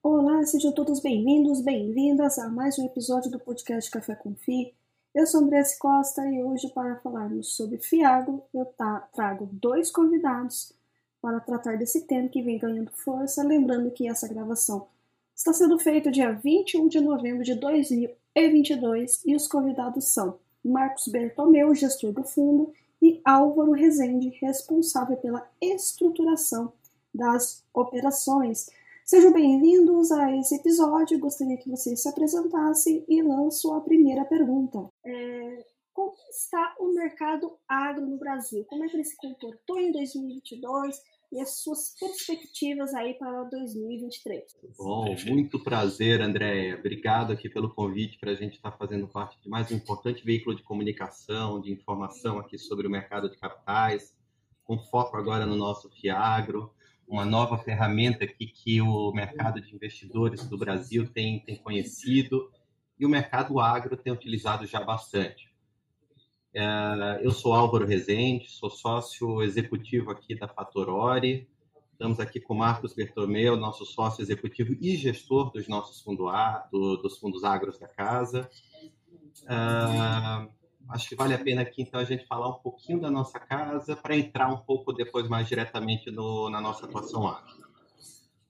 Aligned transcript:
Olá, 0.00 0.44
sejam 0.46 0.70
todos 0.72 1.00
bem-vindos, 1.00 1.60
bem-vindas 1.60 2.38
a 2.38 2.48
mais 2.48 2.78
um 2.78 2.86
episódio 2.86 3.32
do 3.32 3.40
podcast 3.40 3.90
Café 3.90 4.14
com 4.14 4.36
Fi. 4.36 4.72
Eu 5.12 5.26
sou 5.26 5.40
Andressa 5.40 5.76
Costa 5.80 6.24
e 6.30 6.44
hoje, 6.44 6.68
para 6.68 7.00
falarmos 7.00 7.56
sobre 7.56 7.78
Fiago, 7.78 8.44
eu 8.54 8.64
trago 9.12 9.48
dois 9.50 9.90
convidados 9.90 10.72
para 11.20 11.40
tratar 11.40 11.76
desse 11.76 12.06
tema 12.06 12.28
que 12.28 12.42
vem 12.42 12.58
ganhando 12.58 12.92
força. 12.92 13.42
Lembrando 13.42 13.90
que 13.90 14.06
essa 14.06 14.28
gravação 14.28 14.86
está 15.34 15.52
sendo 15.52 15.80
feita 15.80 16.12
dia 16.12 16.30
21 16.30 16.86
de 16.86 17.00
novembro 17.00 17.42
de 17.42 17.56
2022 18.34 19.22
e 19.26 19.34
os 19.34 19.48
convidados 19.48 20.12
são 20.12 20.38
Marcos 20.64 21.08
Bertomeu, 21.08 21.74
gestor 21.74 22.12
do 22.12 22.22
fundo, 22.22 22.72
e 23.02 23.20
Álvaro 23.24 23.72
Rezende, 23.72 24.28
responsável 24.40 25.16
pela 25.16 25.50
estruturação 25.60 26.72
das 27.12 27.64
operações. 27.74 28.70
Sejam 29.04 29.32
bem-vindos 29.32 30.12
a 30.12 30.36
esse 30.36 30.54
episódio. 30.54 31.18
Gostaria 31.18 31.56
que 31.56 31.68
vocês 31.68 32.02
se 32.02 32.08
apresentassem 32.08 33.04
e 33.08 33.20
lanço 33.22 33.72
a 33.72 33.80
primeira 33.80 34.24
pergunta. 34.24 34.88
É, 35.04 35.64
como 35.92 36.14
está 36.30 36.76
o 36.78 36.92
mercado 36.92 37.58
agro 37.66 38.06
no 38.06 38.16
Brasil? 38.16 38.64
Como 38.66 38.84
é 38.84 38.88
que 38.88 38.96
ele 38.96 39.04
se 39.04 39.16
comportou 39.16 39.80
em 39.80 39.90
2022 39.90 41.02
e 41.32 41.40
as 41.40 41.60
suas 41.62 41.94
perspectivas 41.98 42.92
aí 42.94 43.14
para 43.14 43.44
2023? 43.44 44.42
Bom, 44.76 45.16
muito 45.26 45.62
prazer, 45.62 46.20
Andréia. 46.20 46.76
Obrigado 46.78 47.32
aqui 47.32 47.48
pelo 47.48 47.72
convite 47.74 48.18
para 48.18 48.32
a 48.32 48.34
gente 48.34 48.54
estar 48.54 48.72
fazendo 48.72 49.06
parte 49.06 49.40
de 49.40 49.48
mais 49.48 49.70
um 49.70 49.76
importante 49.76 50.24
veículo 50.24 50.56
de 50.56 50.62
comunicação, 50.62 51.60
de 51.60 51.72
informação 51.72 52.38
aqui 52.38 52.58
sobre 52.58 52.86
o 52.86 52.90
mercado 52.90 53.30
de 53.30 53.36
capitais, 53.36 54.14
com 54.64 54.78
foco 54.78 55.16
agora 55.16 55.46
no 55.46 55.56
nosso 55.56 55.88
Fiagro 55.90 56.72
uma 57.10 57.24
nova 57.24 57.58
ferramenta 57.58 58.24
aqui 58.24 58.46
que 58.46 58.80
o 58.80 59.10
mercado 59.12 59.60
de 59.60 59.74
investidores 59.74 60.46
do 60.46 60.56
Brasil 60.56 61.08
tem, 61.12 61.40
tem 61.40 61.56
conhecido 61.56 62.48
e 62.96 63.04
o 63.04 63.08
mercado 63.08 63.58
agro 63.58 63.96
tem 63.96 64.12
utilizado 64.12 64.64
já 64.64 64.80
bastante. 64.80 65.49
É, 66.52 67.20
eu 67.22 67.30
sou 67.30 67.52
Álvaro 67.52 67.86
Rezende, 67.86 68.50
sou 68.50 68.70
sócio 68.70 69.42
executivo 69.42 70.10
aqui 70.10 70.34
da 70.34 70.48
Fatorori. 70.48 71.48
Estamos 71.92 72.18
aqui 72.18 72.40
com 72.40 72.54
Marcos 72.54 72.92
Bertomeu, 72.92 73.56
nosso 73.56 73.84
sócio 73.84 74.22
executivo 74.22 74.74
e 74.80 74.96
gestor 74.96 75.52
dos 75.52 75.68
nossos 75.68 76.00
fundos, 76.00 76.32
do, 76.72 76.96
dos 76.96 77.18
fundos 77.18 77.44
agros 77.44 77.78
da 77.78 77.86
casa. 77.86 78.50
É, 79.46 80.48
acho 80.88 81.08
que 81.08 81.14
vale 81.14 81.34
a 81.34 81.38
pena 81.38 81.62
aqui 81.62 81.82
então 81.82 82.00
a 82.00 82.04
gente 82.04 82.26
falar 82.26 82.48
um 82.48 82.58
pouquinho 82.58 83.00
da 83.00 83.10
nossa 83.10 83.38
casa 83.38 83.94
para 83.94 84.16
entrar 84.16 84.48
um 84.48 84.58
pouco 84.58 84.92
depois 84.92 85.28
mais 85.28 85.46
diretamente 85.46 86.10
no, 86.10 86.50
na 86.50 86.60
nossa 86.60 86.86
atuação 86.86 87.24
lá. 87.24 87.44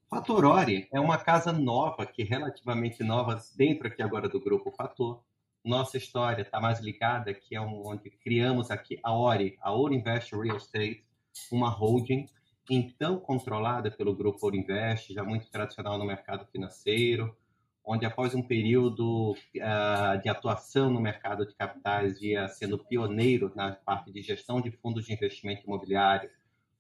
Fatorori 0.09 0.89
é 0.91 0.99
uma 0.99 1.19
casa 1.19 1.53
nova, 1.53 2.07
que 2.07 2.23
relativamente 2.23 3.05
nova 3.05 3.41
dentro 3.57 3.89
aqui 3.89 4.03
agora 4.03 4.29
do 4.29 4.41
grupo 4.41 4.71
Fator. 4.71 5.21
Nossa 5.65 5.99
história 5.99 6.43
está 6.43 6.59
mais 6.61 6.81
ligada 6.81 7.35
que 7.35 7.55
é 7.55 7.61
onde 7.61 8.11
criamos 8.11 8.71
aqui 8.71 8.99
a 9.03 9.13
Ori, 9.13 9.59
a 9.61 9.73
Ouro 9.73 9.93
Invest 9.93 10.35
Real 10.35 10.57
Estate, 10.57 11.05
uma 11.53 11.69
holding 11.69 12.27
então 12.71 13.19
controlada 13.19 13.91
pelo 13.91 14.15
grupo 14.15 14.39
Ouro 14.43 14.57
Invest, 14.57 15.13
já 15.13 15.23
muito 15.23 15.51
tradicional 15.51 15.99
no 15.99 16.05
mercado 16.07 16.47
financeiro, 16.47 17.37
onde 17.85 18.07
após 18.07 18.35
um 18.35 18.43
período 18.43 19.33
uh, 19.33 20.23
de 20.23 20.29
atuação 20.29 20.91
no 20.91 21.01
mercado 21.01 21.45
de 21.45 21.55
capitais, 21.55 22.21
via 22.21 22.49
sendo 22.49 22.79
pioneiro 22.79 23.53
na 23.55 23.73
parte 23.73 24.13
de 24.13 24.23
gestão 24.23 24.61
de 24.61 24.71
fundos 24.71 25.05
de 25.05 25.13
investimento 25.13 25.67
imobiliário, 25.67 26.31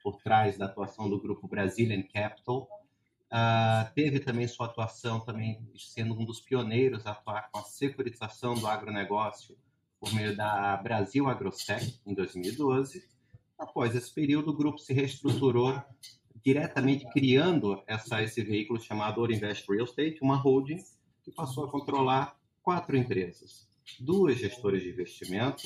por 0.02 0.22
trás 0.22 0.56
da 0.56 0.66
atuação 0.66 1.10
do 1.10 1.20
grupo 1.20 1.46
Brazilian 1.46 2.02
Capital, 2.02 2.68
uh, 3.32 3.92
teve 3.94 4.20
também 4.20 4.46
sua 4.46 4.66
atuação 4.66 5.20
também 5.20 5.60
sendo 5.76 6.14
um 6.14 6.24
dos 6.24 6.40
pioneiros 6.40 7.06
a 7.06 7.12
atuar 7.12 7.50
com 7.50 7.58
a 7.58 7.64
securitização 7.64 8.54
do 8.54 8.66
agronegócio 8.66 9.56
por 9.98 10.12
meio 10.14 10.36
da 10.36 10.76
Brasil 10.76 11.28
Agrosec 11.28 12.00
em 12.06 12.14
2012. 12.14 13.08
Após 13.58 13.94
esse 13.94 14.12
período, 14.12 14.50
o 14.50 14.56
grupo 14.56 14.78
se 14.78 14.92
reestruturou 14.92 15.82
diretamente 16.42 17.06
criando 17.10 17.82
essa, 17.86 18.22
esse 18.22 18.42
veículo 18.42 18.80
chamado 18.80 19.20
Orinvest 19.20 19.70
Real 19.70 19.84
Estate, 19.84 20.18
uma 20.22 20.36
holding 20.36 20.82
que 21.22 21.30
passou 21.30 21.64
a 21.64 21.70
controlar 21.70 22.38
quatro 22.62 22.96
empresas, 22.96 23.68
duas 23.98 24.38
gestoras 24.38 24.82
de 24.82 24.88
investimento, 24.88 25.62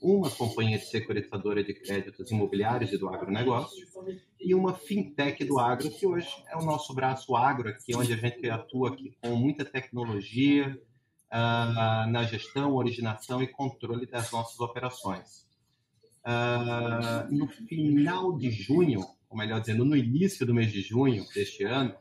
uma 0.00 0.30
companhia 0.30 0.78
de 0.78 0.86
securitizadora 0.86 1.62
de 1.62 1.74
créditos 1.74 2.30
imobiliários 2.30 2.92
e 2.92 2.98
do 2.98 3.08
agronegócio 3.08 3.86
e 4.40 4.54
uma 4.54 4.72
fintech 4.74 5.44
do 5.44 5.58
agro, 5.58 5.90
que 5.90 6.06
hoje 6.06 6.28
é 6.48 6.56
o 6.56 6.64
nosso 6.64 6.94
braço 6.94 7.34
agro 7.34 7.68
aqui, 7.68 7.94
onde 7.96 8.12
a 8.12 8.16
gente 8.16 8.48
atua 8.48 8.90
aqui 8.90 9.16
com 9.20 9.34
muita 9.34 9.64
tecnologia 9.64 10.80
uh, 11.32 12.10
na 12.10 12.22
gestão, 12.22 12.74
originação 12.74 13.42
e 13.42 13.48
controle 13.48 14.06
das 14.06 14.30
nossas 14.30 14.58
operações. 14.60 15.46
Uh, 16.24 17.34
no 17.34 17.48
final 17.48 18.36
de 18.36 18.50
junho, 18.50 19.04
ou 19.28 19.36
melhor 19.36 19.60
dizendo, 19.60 19.84
no 19.84 19.96
início 19.96 20.46
do 20.46 20.54
mês 20.54 20.70
de 20.70 20.80
junho 20.80 21.24
deste 21.34 21.64
ano, 21.64 21.94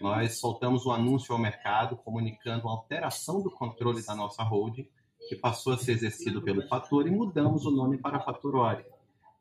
nós 0.00 0.38
soltamos 0.38 0.84
um 0.84 0.90
anúncio 0.90 1.32
ao 1.32 1.40
mercado 1.40 1.96
comunicando 1.96 2.68
a 2.68 2.72
alteração 2.72 3.40
do 3.40 3.50
controle 3.50 4.04
da 4.04 4.14
nossa 4.14 4.42
holding, 4.42 4.88
que 5.28 5.36
passou 5.36 5.72
a 5.72 5.78
ser 5.78 5.92
exercido 5.92 6.42
pelo 6.42 6.66
Fator, 6.68 7.06
e 7.06 7.10
mudamos 7.10 7.64
o 7.64 7.70
nome 7.70 7.98
para 7.98 8.20
Fatorori. 8.20 8.84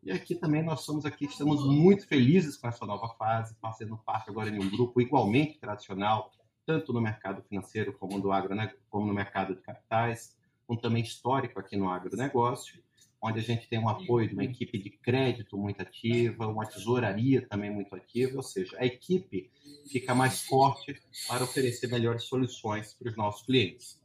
E 0.03 0.11
aqui 0.11 0.33
também 0.33 0.63
nós 0.63 0.81
somos 0.81 1.05
aqui, 1.05 1.25
estamos 1.25 1.63
muito 1.63 2.07
felizes 2.07 2.57
com 2.57 2.67
essa 2.67 2.85
nova 2.85 3.09
fase, 3.15 3.55
fazendo 3.61 3.97
parte 3.97 4.29
agora 4.29 4.49
de 4.49 4.59
um 4.59 4.69
grupo 4.69 4.99
igualmente 4.99 5.59
tradicional, 5.59 6.31
tanto 6.65 6.91
no 6.91 6.99
mercado 6.99 7.43
financeiro 7.43 7.93
como 7.93 8.17
no, 8.17 8.31
agro, 8.31 8.55
como 8.89 9.05
no 9.05 9.13
mercado 9.13 9.53
de 9.53 9.61
capitais, 9.61 10.35
um 10.67 10.75
também 10.75 11.03
histórico 11.03 11.59
aqui 11.59 11.77
no 11.77 11.89
agronegócio, 11.89 12.81
onde 13.21 13.39
a 13.39 13.43
gente 13.43 13.67
tem 13.67 13.77
um 13.77 13.87
apoio 13.87 14.27
de 14.27 14.33
uma 14.33 14.43
equipe 14.43 14.79
de 14.79 14.89
crédito 14.89 15.55
muito 15.55 15.79
ativa, 15.81 16.47
uma 16.47 16.65
tesouraria 16.65 17.47
também 17.47 17.69
muito 17.69 17.95
ativa, 17.95 18.37
ou 18.37 18.43
seja, 18.43 18.75
a 18.79 18.85
equipe 18.85 19.51
fica 19.87 20.15
mais 20.15 20.41
forte 20.41 20.99
para 21.27 21.43
oferecer 21.43 21.87
melhores 21.87 22.23
soluções 22.23 22.95
para 22.95 23.09
os 23.09 23.15
nossos 23.15 23.45
clientes. 23.45 24.00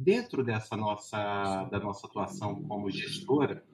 Dentro 0.00 0.44
dessa 0.44 0.76
nossa 0.76 1.64
da 1.64 1.80
nossa 1.80 2.06
atuação 2.06 2.62
como 2.62 2.88
gestora, 2.88 3.64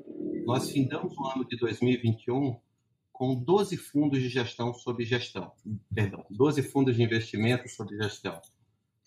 nós 0.47 0.71
findamos 0.71 1.15
o 1.19 1.27
ano 1.27 1.45
de 1.47 1.55
2021 1.59 2.59
com 3.12 3.35
12 3.35 3.77
fundos 3.77 4.23
de 4.23 4.31
gestão 4.31 4.73
sob 4.73 5.05
gestão, 5.05 5.53
perdão, 5.95 6.25
12 6.31 6.62
fundos 6.62 6.97
de 6.97 7.03
investimento 7.03 7.69
sob 7.69 7.95
gestão, 7.95 8.41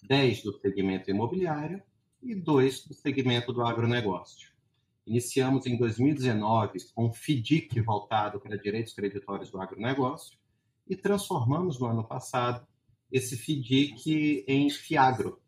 10 0.04 0.44
do 0.44 0.54
segmento 0.60 1.10
imobiliário 1.10 1.82
e 2.22 2.36
2 2.36 2.86
do 2.86 2.94
segmento 2.94 3.52
do 3.52 3.64
agronegócio. 3.64 4.52
Iniciamos 5.04 5.66
em 5.66 5.76
2019 5.76 6.78
com 6.94 7.08
um 7.08 7.12
FDIC 7.12 7.82
voltado 7.82 8.40
para 8.40 8.60
direitos 8.60 8.94
creditórios 8.94 9.50
do 9.50 9.60
agronegócio 9.60 10.38
e 10.88 10.96
transformamos 10.96 11.80
no 11.80 11.88
ano 11.88 12.04
passado 12.04 12.68
esse 13.12 13.36
FDIC 13.36 14.46
em 14.48 14.70
FIAGRO. 14.70 15.42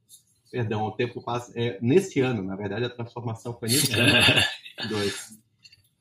Perdão, 0.52 0.84
o 0.84 0.92
tempo 0.92 1.22
passa. 1.22 1.52
É, 1.56 1.78
nesse 1.82 2.20
ano, 2.20 2.44
na 2.44 2.56
verdade, 2.56 2.86
a 2.86 2.90
transformação 2.90 3.58
foi 3.58 3.70
nesse 3.70 3.94
ano. 3.94 4.12
dois. 4.90 5.38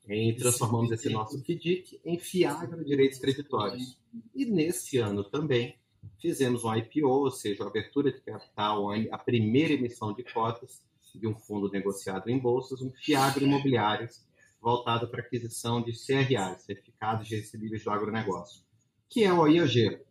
E 0.07 0.33
transformamos 0.33 0.91
esse 0.91 1.07
nosso 1.09 1.37
FDIC 1.39 2.01
em 2.03 2.17
FIAGRO 2.17 2.83
Direitos 2.83 3.19
Creditórios. 3.19 3.99
E 4.33 4.45
nesse 4.45 4.97
ano 4.97 5.23
também 5.23 5.77
fizemos 6.19 6.63
um 6.63 6.75
IPO, 6.75 7.07
ou 7.07 7.29
seja, 7.29 7.63
a 7.63 7.67
abertura 7.67 8.11
de 8.11 8.19
capital, 8.21 8.87
a 9.11 9.17
primeira 9.19 9.73
emissão 9.73 10.13
de 10.13 10.23
cotas 10.23 10.81
de 11.13 11.27
um 11.27 11.35
fundo 11.35 11.69
negociado 11.69 12.29
em 12.29 12.39
bolsas, 12.39 12.81
um 12.81 12.91
FIAGRO 12.91 13.45
imobiliários 13.45 14.25
voltado 14.61 15.07
para 15.09 15.21
aquisição 15.21 15.81
de 15.81 15.91
CRAs, 15.93 16.63
Certificados 16.63 17.27
de 17.27 17.35
Recebíveis 17.35 17.83
do 17.83 17.91
Agronegócio, 17.91 18.63
que 19.07 19.23
é 19.23 19.31
o 19.31 19.47
IAG. 19.47 20.01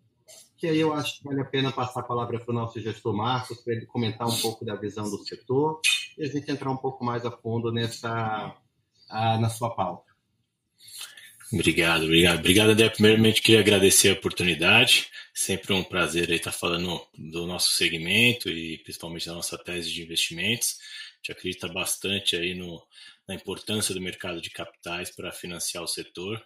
Que 0.58 0.66
aí 0.66 0.80
eu 0.80 0.92
acho 0.92 1.18
que 1.18 1.24
vale 1.24 1.40
a 1.40 1.44
pena 1.44 1.70
passar 1.70 2.00
a 2.00 2.02
palavra 2.02 2.40
para 2.40 2.50
o 2.50 2.54
nosso 2.54 2.80
gestor 2.80 3.14
Marcos, 3.14 3.60
para 3.60 3.74
ele 3.74 3.86
comentar 3.86 4.26
um 4.26 4.36
pouco 4.36 4.64
da 4.64 4.74
visão 4.74 5.08
do 5.08 5.18
setor 5.24 5.80
e 6.18 6.24
a 6.24 6.26
gente 6.26 6.50
entrar 6.50 6.70
um 6.70 6.76
pouco 6.76 7.04
mais 7.04 7.24
a 7.24 7.30
fundo 7.30 7.72
nessa, 7.72 8.56
a, 9.08 9.38
na 9.38 9.48
sua 9.48 9.70
pauta. 9.70 10.08
Obrigado, 11.52 12.04
obrigado. 12.04 12.40
Obrigado, 12.40 12.70
André. 12.70 12.90
Primeiramente, 12.90 13.40
queria 13.40 13.60
agradecer 13.60 14.10
a 14.10 14.14
oportunidade. 14.14 15.08
Sempre 15.32 15.72
um 15.72 15.84
prazer 15.84 16.28
estar 16.30 16.52
falando 16.52 17.00
do 17.16 17.46
nosso 17.46 17.70
segmento 17.70 18.50
e 18.50 18.78
principalmente 18.78 19.26
da 19.26 19.34
nossa 19.34 19.56
tese 19.56 19.90
de 19.90 20.02
investimentos. 20.02 20.76
A 20.78 21.16
gente 21.18 21.32
acredita 21.32 21.68
bastante 21.68 22.36
aí 22.36 22.54
no, 22.54 22.82
na 23.26 23.34
importância 23.34 23.94
do 23.94 24.00
mercado 24.00 24.42
de 24.42 24.50
capitais 24.50 25.10
para 25.10 25.32
financiar 25.32 25.82
o 25.82 25.88
setor 25.88 26.42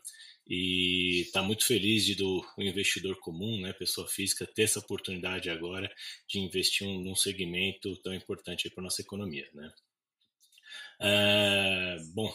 e 0.47 1.23
está 1.23 1.43
muito 1.43 1.65
feliz 1.65 2.05
de 2.05 2.15
do 2.15 2.45
investidor 2.59 3.19
comum, 3.21 3.61
né, 3.61 3.73
pessoa 3.73 4.09
física, 4.09 4.47
ter 4.47 4.63
essa 4.63 4.81
oportunidade 4.81 5.49
agora 5.49 5.91
de 6.29 6.41
investir 6.41 6.87
um, 6.87 7.01
num 7.01 7.15
segmento 7.15 7.97
tão 8.03 8.13
importante 8.13 8.69
para 8.71 8.83
a 8.83 8.85
nossa 8.85 9.03
economia. 9.03 9.49
Né? 9.55 9.73
É, 11.01 11.97
bom, 12.15 12.33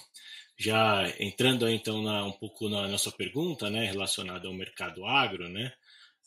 já 0.58 1.04
entrando 1.20 1.70
então 1.70 2.02
na, 2.02 2.26
um 2.26 2.32
pouco 2.32 2.70
na, 2.70 2.98
sua 2.98 3.12
pergunta, 3.12 3.70
né, 3.70 3.86
relacionada 3.86 4.48
ao 4.48 4.54
mercado 4.54 5.06
agro, 5.06 5.48
né, 5.50 5.74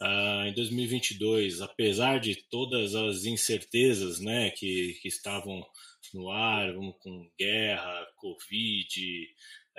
uh, 0.00 0.46
em 0.46 0.54
2022, 0.54 1.60
apesar 1.60 2.20
de 2.20 2.36
todas 2.48 2.94
as 2.94 3.24
incertezas, 3.24 4.20
né, 4.20 4.50
que, 4.50 4.98
que 5.02 5.08
estavam 5.08 5.66
no 6.14 6.30
ar, 6.30 6.72
vamos 6.72 6.96
com 6.98 7.30
guerra, 7.38 8.06
covid, 8.16 9.28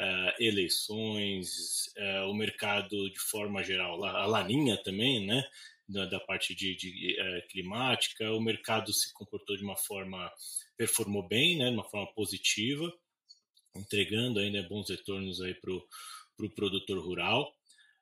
uh, 0.02 0.44
eleições, 0.44 1.88
uh, 1.98 2.30
o 2.30 2.34
mercado 2.34 3.10
de 3.10 3.20
forma 3.20 3.64
geral, 3.64 4.04
a 4.04 4.26
laninha 4.26 4.76
também, 4.84 5.26
né, 5.26 5.44
da, 5.88 6.06
da 6.06 6.20
parte 6.20 6.56
de, 6.56 6.76
de 6.76 7.16
uh, 7.22 7.48
climática, 7.50 8.32
o 8.34 8.42
mercado 8.42 8.92
se 8.92 9.14
comportou 9.14 9.56
de 9.56 9.64
uma 9.64 9.78
forma, 9.78 10.32
performou 10.76 11.28
bem, 11.28 11.58
né, 11.58 11.70
de 11.70 11.76
uma 11.76 11.90
forma 11.90 12.12
positiva, 12.14 12.92
entregando 13.76 14.40
ainda 14.40 14.64
bons 14.64 14.90
retornos 14.90 15.42
aí 15.42 15.54
para 15.54 15.72
o 15.72 15.82
pro 16.38 16.50
produtor 16.50 16.98
rural. 17.04 17.54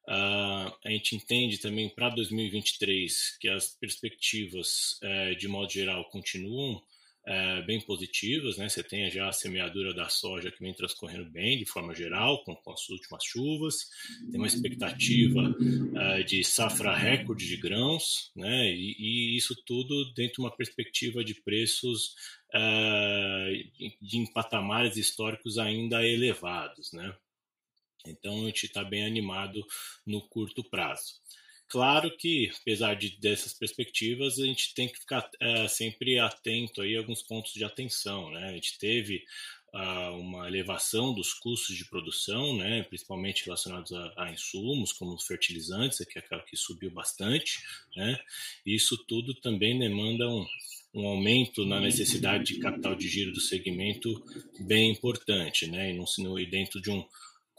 Uh, 0.07 0.71
a 0.85 0.89
gente 0.89 1.15
entende 1.15 1.59
também 1.59 1.89
para 1.89 2.09
2023 2.09 3.37
que 3.39 3.49
as 3.49 3.75
perspectivas, 3.75 4.99
uh, 5.03 5.35
de 5.35 5.47
modo 5.47 5.71
geral, 5.71 6.09
continuam 6.09 6.81
é, 7.25 7.61
bem 7.63 7.79
positivas, 7.81 8.57
né? 8.57 8.69
Você 8.69 8.83
tem 8.83 9.09
já 9.11 9.27
a 9.29 9.33
semeadura 9.33 9.93
da 9.93 10.09
soja 10.09 10.51
que 10.51 10.63
vem 10.63 10.73
transcorrendo 10.73 11.29
bem, 11.29 11.57
de 11.57 11.65
forma 11.65 11.93
geral, 11.93 12.43
com, 12.43 12.55
com 12.55 12.71
as 12.71 12.89
últimas 12.89 13.23
chuvas. 13.23 13.75
Tem 14.31 14.39
uma 14.39 14.47
expectativa 14.47 15.55
é, 15.95 16.23
de 16.23 16.43
safra 16.43 16.95
recorde 16.95 17.47
de 17.47 17.57
grãos, 17.57 18.31
né? 18.35 18.71
E, 18.71 18.95
e, 18.97 19.37
isso 19.37 19.55
tudo 19.65 20.11
dentro 20.13 20.35
de 20.35 20.41
uma 20.41 20.55
perspectiva 20.55 21.23
de 21.23 21.35
preços 21.35 22.13
é, 22.53 23.63
de, 24.01 24.17
em 24.17 24.31
patamares 24.31 24.97
históricos 24.97 25.57
ainda 25.57 26.05
elevados, 26.05 26.91
né? 26.93 27.13
Então 28.07 28.43
a 28.43 28.45
gente 28.45 28.65
está 28.65 28.83
bem 28.83 29.05
animado 29.05 29.61
no 30.05 30.27
curto 30.29 30.63
prazo. 30.63 31.19
Claro 31.69 32.09
que, 32.17 32.51
apesar 32.61 32.95
de, 32.95 33.15
dessas 33.19 33.53
perspectivas, 33.53 34.39
a 34.39 34.45
gente 34.45 34.73
tem 34.73 34.89
que 34.89 34.97
ficar 34.97 35.29
é, 35.39 35.67
sempre 35.67 36.17
atento 36.17 36.81
aí 36.81 36.95
a 36.95 36.99
alguns 36.99 37.21
pontos 37.21 37.53
de 37.53 37.63
atenção. 37.63 38.31
Né? 38.31 38.49
A 38.49 38.53
gente 38.53 38.79
teve 38.79 39.23
uh, 39.71 40.17
uma 40.17 40.47
elevação 40.47 41.13
dos 41.13 41.31
custos 41.31 41.75
de 41.77 41.85
produção, 41.85 42.57
né? 42.57 42.81
principalmente 42.83 43.45
relacionados 43.45 43.91
a, 43.93 44.13
a 44.17 44.31
insumos, 44.31 44.91
como 44.91 45.13
os 45.13 45.27
fertilizantes, 45.27 46.03
que 46.05 46.17
é 46.17 46.21
que 46.21 46.57
subiu 46.57 46.89
bastante. 46.89 47.59
Né? 47.95 48.19
Isso 48.65 48.97
tudo 49.05 49.35
também 49.35 49.77
demanda 49.77 50.27
um, 50.27 50.47
um 50.91 51.07
aumento 51.07 51.67
na 51.67 51.79
necessidade 51.79 52.45
de 52.45 52.59
capital 52.59 52.95
de 52.95 53.07
giro 53.07 53.31
do 53.31 53.39
segmento 53.39 54.23
bem 54.59 54.91
importante, 54.91 55.67
né? 55.67 55.91
E, 55.91 56.21
não, 56.23 56.39
e 56.39 56.45
dentro 56.47 56.81
de 56.81 56.89
um 56.89 57.05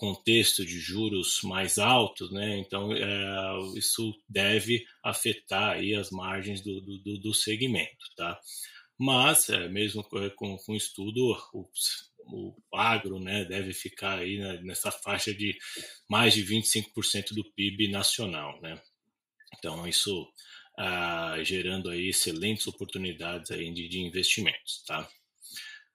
contexto 0.00 0.64
de 0.64 0.80
juros 0.80 1.42
mais 1.42 1.78
altos, 1.78 2.32
né? 2.32 2.58
Então 2.58 2.90
é, 2.90 3.76
isso 3.76 4.18
deve 4.26 4.86
afetar 5.04 5.72
aí 5.72 5.94
as 5.94 6.10
margens 6.10 6.62
do, 6.62 6.80
do, 6.80 7.18
do 7.18 7.34
segmento, 7.34 8.06
tá? 8.16 8.40
Mas 8.98 9.50
é, 9.50 9.68
mesmo 9.68 10.02
com, 10.02 10.56
com 10.56 10.74
estudo 10.74 11.36
o, 11.52 11.68
o 12.32 12.54
agro, 12.74 13.20
né, 13.20 13.44
deve 13.44 13.74
ficar 13.74 14.20
aí 14.20 14.38
nessa 14.62 14.90
faixa 14.90 15.34
de 15.34 15.58
mais 16.08 16.32
de 16.32 16.46
25% 16.46 17.34
do 17.34 17.44
PIB 17.52 17.88
nacional, 17.88 18.58
né? 18.62 18.80
Então 19.58 19.86
isso 19.86 20.26
ah, 20.78 21.36
gerando 21.42 21.90
aí 21.90 22.08
excelentes 22.08 22.66
oportunidades 22.66 23.50
aí 23.50 23.70
de, 23.70 23.86
de 23.86 24.00
investimentos, 24.00 24.82
tá? 24.86 25.06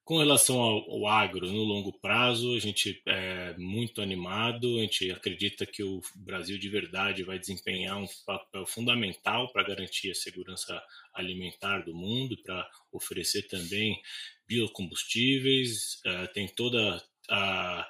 Com 0.06 0.20
relação 0.20 0.62
ao, 0.62 0.92
ao, 0.92 1.08
agro 1.08 1.52
no 1.52 1.64
longo 1.64 1.92
prazo, 1.92 2.56
a 2.56 2.60
gente 2.60 3.02
é 3.08 3.56
muito 3.58 4.04
animado, 4.04 4.78
a 4.78 4.82
gente 4.82 5.12
acredita 5.12 5.66
que 5.66 5.82
o 5.82 6.00
Brasil 6.16 6.60
de 6.60 6.70
verdade 6.70 7.24
vai 7.24 7.40
desempenhar 7.40 7.98
um 7.98 8.06
papel 8.24 8.68
fundamental 8.68 9.52
para 9.52 9.64
garantir 9.64 10.12
a 10.12 10.16
segurança 10.16 10.80
alimentar 11.12 11.80
do 11.80 11.96
mundo, 11.96 12.38
para 12.44 12.70
oferecer 12.92 13.48
também 13.48 14.00
biocombustíveis, 14.48 16.00
é, 16.06 16.28
tem 16.28 16.48
toda 16.50 17.04
a, 17.28 17.90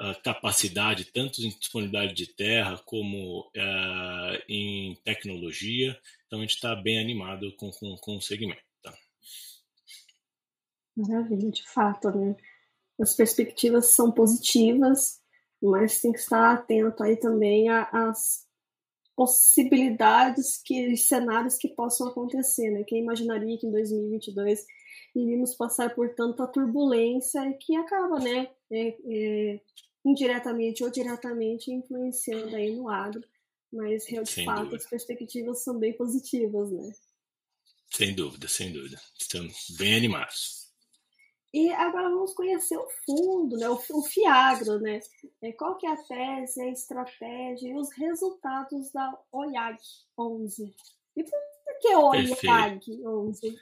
a, 0.00 0.14
capacidade, 0.16 1.04
tanto 1.04 1.40
em 1.42 1.50
disponibilidade 1.50 2.12
de 2.12 2.26
terra 2.26 2.76
como 2.84 3.48
é, 3.54 4.44
em 4.48 4.96
tecnologia, 5.04 5.96
então 6.26 6.40
a 6.40 6.42
gente 6.42 6.56
está 6.56 6.74
bem 6.74 6.98
animado 6.98 7.54
com, 7.54 7.70
com, 7.70 7.94
com 7.98 8.16
o 8.16 8.20
segmento. 8.20 8.66
Maravilha, 10.96 11.50
de 11.50 11.68
fato, 11.68 12.10
né? 12.10 12.36
As 12.98 13.14
perspectivas 13.14 13.86
são 13.86 14.10
positivas, 14.10 15.20
mas 15.62 16.00
tem 16.00 16.12
que 16.12 16.18
estar 16.18 16.54
atento 16.54 17.02
aí 17.02 17.16
também 17.16 17.68
às 17.68 18.46
possibilidades 19.14 20.60
que 20.62 20.96
cenários 20.96 21.56
que 21.56 21.68
possam 21.68 22.08
acontecer, 22.08 22.70
né? 22.70 22.84
Quem 22.84 23.02
imaginaria 23.02 23.58
que 23.58 23.66
em 23.66 23.70
2022 23.70 24.64
iríamos 25.14 25.54
passar 25.54 25.94
por 25.94 26.14
tanta 26.14 26.46
turbulência 26.46 27.40
que 27.60 27.74
acaba, 27.76 28.18
né, 28.18 28.50
é, 28.70 28.88
é, 28.88 29.60
indiretamente 30.04 30.84
ou 30.84 30.90
diretamente 30.90 31.72
influenciando 31.72 32.54
aí 32.54 32.74
no 32.74 32.88
agro, 32.88 33.22
mas 33.72 34.04
de 34.04 34.26
sem 34.26 34.44
fato 34.44 34.64
dúvida. 34.64 34.76
as 34.76 34.86
perspectivas 34.86 35.64
são 35.64 35.78
bem 35.78 35.94
positivas, 35.94 36.70
né? 36.70 36.92
Sem 37.90 38.14
dúvida, 38.14 38.48
sem 38.48 38.72
dúvida. 38.72 39.00
Estamos 39.18 39.74
bem 39.78 39.96
animados. 39.96 40.65
E 41.56 41.72
agora 41.72 42.10
vamos 42.10 42.34
conhecer 42.34 42.76
o 42.76 42.86
fundo, 43.06 43.56
né, 43.56 43.66
o, 43.66 43.80
o 43.90 44.02
FIAGRO, 44.02 44.78
né? 44.78 45.00
É, 45.40 45.52
qual 45.52 45.78
que 45.78 45.86
é 45.86 45.90
a 45.90 45.96
tese, 45.96 46.60
a 46.60 46.68
estratégia 46.68 47.70
e 47.70 47.74
os 47.74 47.90
resultados 47.96 48.92
da 48.92 49.18
OIAG 49.32 49.80
11. 50.18 50.74
E 51.16 51.24
por 51.24 51.78
que 51.80 51.96
OIAG 51.96 53.02
11? 53.02 53.56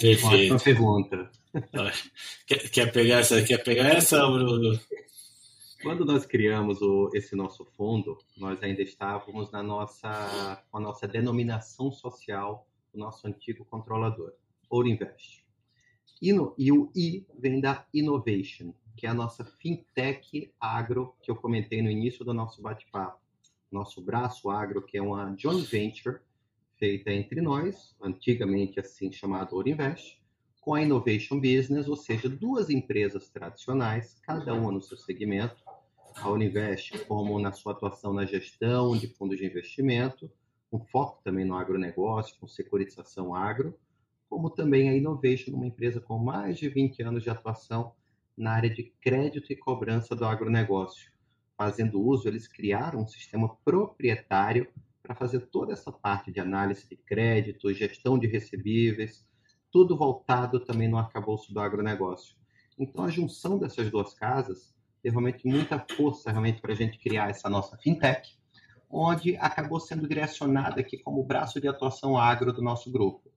Perfeito. 0.00 0.52
Uma 0.52 0.58
pergunta. 0.58 1.30
Quer, 2.44 2.70
quer, 2.70 2.92
pegar 2.92 3.20
essa? 3.20 3.40
Quer 3.40 3.62
pegar 3.62 3.86
essa, 3.86 4.26
Bruno? 4.26 4.76
Quando 5.84 6.04
nós 6.04 6.26
criamos 6.26 6.82
o, 6.82 7.08
esse 7.14 7.36
nosso 7.36 7.64
fundo, 7.76 8.18
nós 8.36 8.60
ainda 8.64 8.82
estávamos 8.82 9.52
na 9.52 9.62
nossa, 9.62 10.60
com 10.72 10.78
a 10.78 10.80
nossa 10.80 11.06
denominação 11.06 11.92
social, 11.92 12.66
o 12.92 12.98
nosso 12.98 13.28
antigo 13.28 13.64
controlador, 13.64 14.32
Ouro 14.68 14.88
Invest. 14.88 15.45
Ino, 16.20 16.54
e 16.56 16.72
o 16.72 16.90
I 16.96 17.26
vem 17.38 17.60
da 17.60 17.86
Innovation, 17.92 18.72
que 18.96 19.06
é 19.06 19.10
a 19.10 19.14
nossa 19.14 19.44
fintech 19.44 20.50
agro 20.58 21.14
que 21.22 21.30
eu 21.30 21.36
comentei 21.36 21.82
no 21.82 21.90
início 21.90 22.24
do 22.24 22.32
nosso 22.32 22.62
bate-papo. 22.62 23.20
Nosso 23.70 24.00
braço 24.00 24.48
agro, 24.48 24.80
que 24.80 24.96
é 24.96 25.02
uma 25.02 25.34
joint 25.36 25.68
venture 25.68 26.20
feita 26.78 27.12
entre 27.12 27.40
nós, 27.40 27.94
antigamente 28.00 28.80
assim 28.80 29.12
chamado 29.12 29.54
Ourinvest, 29.54 30.18
com 30.60 30.74
a 30.74 30.82
Innovation 30.82 31.38
Business, 31.38 31.86
ou 31.86 31.96
seja, 31.96 32.28
duas 32.28 32.70
empresas 32.70 33.28
tradicionais, 33.28 34.18
cada 34.22 34.54
uma 34.54 34.72
no 34.72 34.82
seu 34.82 34.96
segmento. 34.96 35.62
A 36.16 36.30
Uninvest, 36.30 37.04
como 37.04 37.38
na 37.38 37.52
sua 37.52 37.72
atuação 37.72 38.12
na 38.14 38.24
gestão 38.24 38.96
de 38.96 39.06
fundos 39.06 39.36
de 39.36 39.44
investimento, 39.44 40.30
com 40.70 40.80
foco 40.80 41.20
também 41.22 41.44
no 41.44 41.56
agronegócio, 41.56 42.36
com 42.40 42.48
securitização 42.48 43.34
agro, 43.34 43.78
como 44.28 44.50
também 44.50 44.88
a 44.88 44.96
Innovation, 44.96 45.52
uma 45.54 45.66
empresa 45.66 46.00
com 46.00 46.18
mais 46.18 46.58
de 46.58 46.68
20 46.68 47.02
anos 47.02 47.22
de 47.22 47.30
atuação 47.30 47.92
na 48.36 48.52
área 48.52 48.68
de 48.68 48.92
crédito 49.00 49.52
e 49.52 49.56
cobrança 49.56 50.14
do 50.14 50.24
agronegócio. 50.24 51.10
Fazendo 51.56 52.00
uso, 52.02 52.28
eles 52.28 52.46
criaram 52.46 53.00
um 53.00 53.06
sistema 53.06 53.56
proprietário 53.64 54.68
para 55.02 55.14
fazer 55.14 55.40
toda 55.46 55.72
essa 55.72 55.90
parte 55.90 56.30
de 56.30 56.40
análise 56.40 56.86
de 56.88 56.96
crédito, 56.96 57.72
gestão 57.72 58.18
de 58.18 58.26
recebíveis, 58.26 59.26
tudo 59.70 59.96
voltado 59.96 60.60
também 60.60 60.88
no 60.88 60.98
arcabouço 60.98 61.54
do 61.54 61.60
agronegócio. 61.60 62.36
Então, 62.78 63.04
a 63.04 63.10
junção 63.10 63.58
dessas 63.58 63.90
duas 63.90 64.12
casas 64.12 64.74
deu 65.02 65.12
realmente 65.12 65.46
muita 65.46 65.78
força 65.96 66.30
realmente 66.30 66.60
para 66.60 66.72
a 66.72 66.76
gente 66.76 66.98
criar 66.98 67.30
essa 67.30 67.48
nossa 67.48 67.76
fintech, 67.78 68.36
onde 68.90 69.36
acabou 69.36 69.80
sendo 69.80 70.06
direcionada 70.06 70.80
aqui 70.80 70.98
como 70.98 71.22
braço 71.22 71.60
de 71.60 71.68
atuação 71.68 72.18
agro 72.18 72.52
do 72.52 72.60
nosso 72.60 72.90
grupo. 72.90 73.30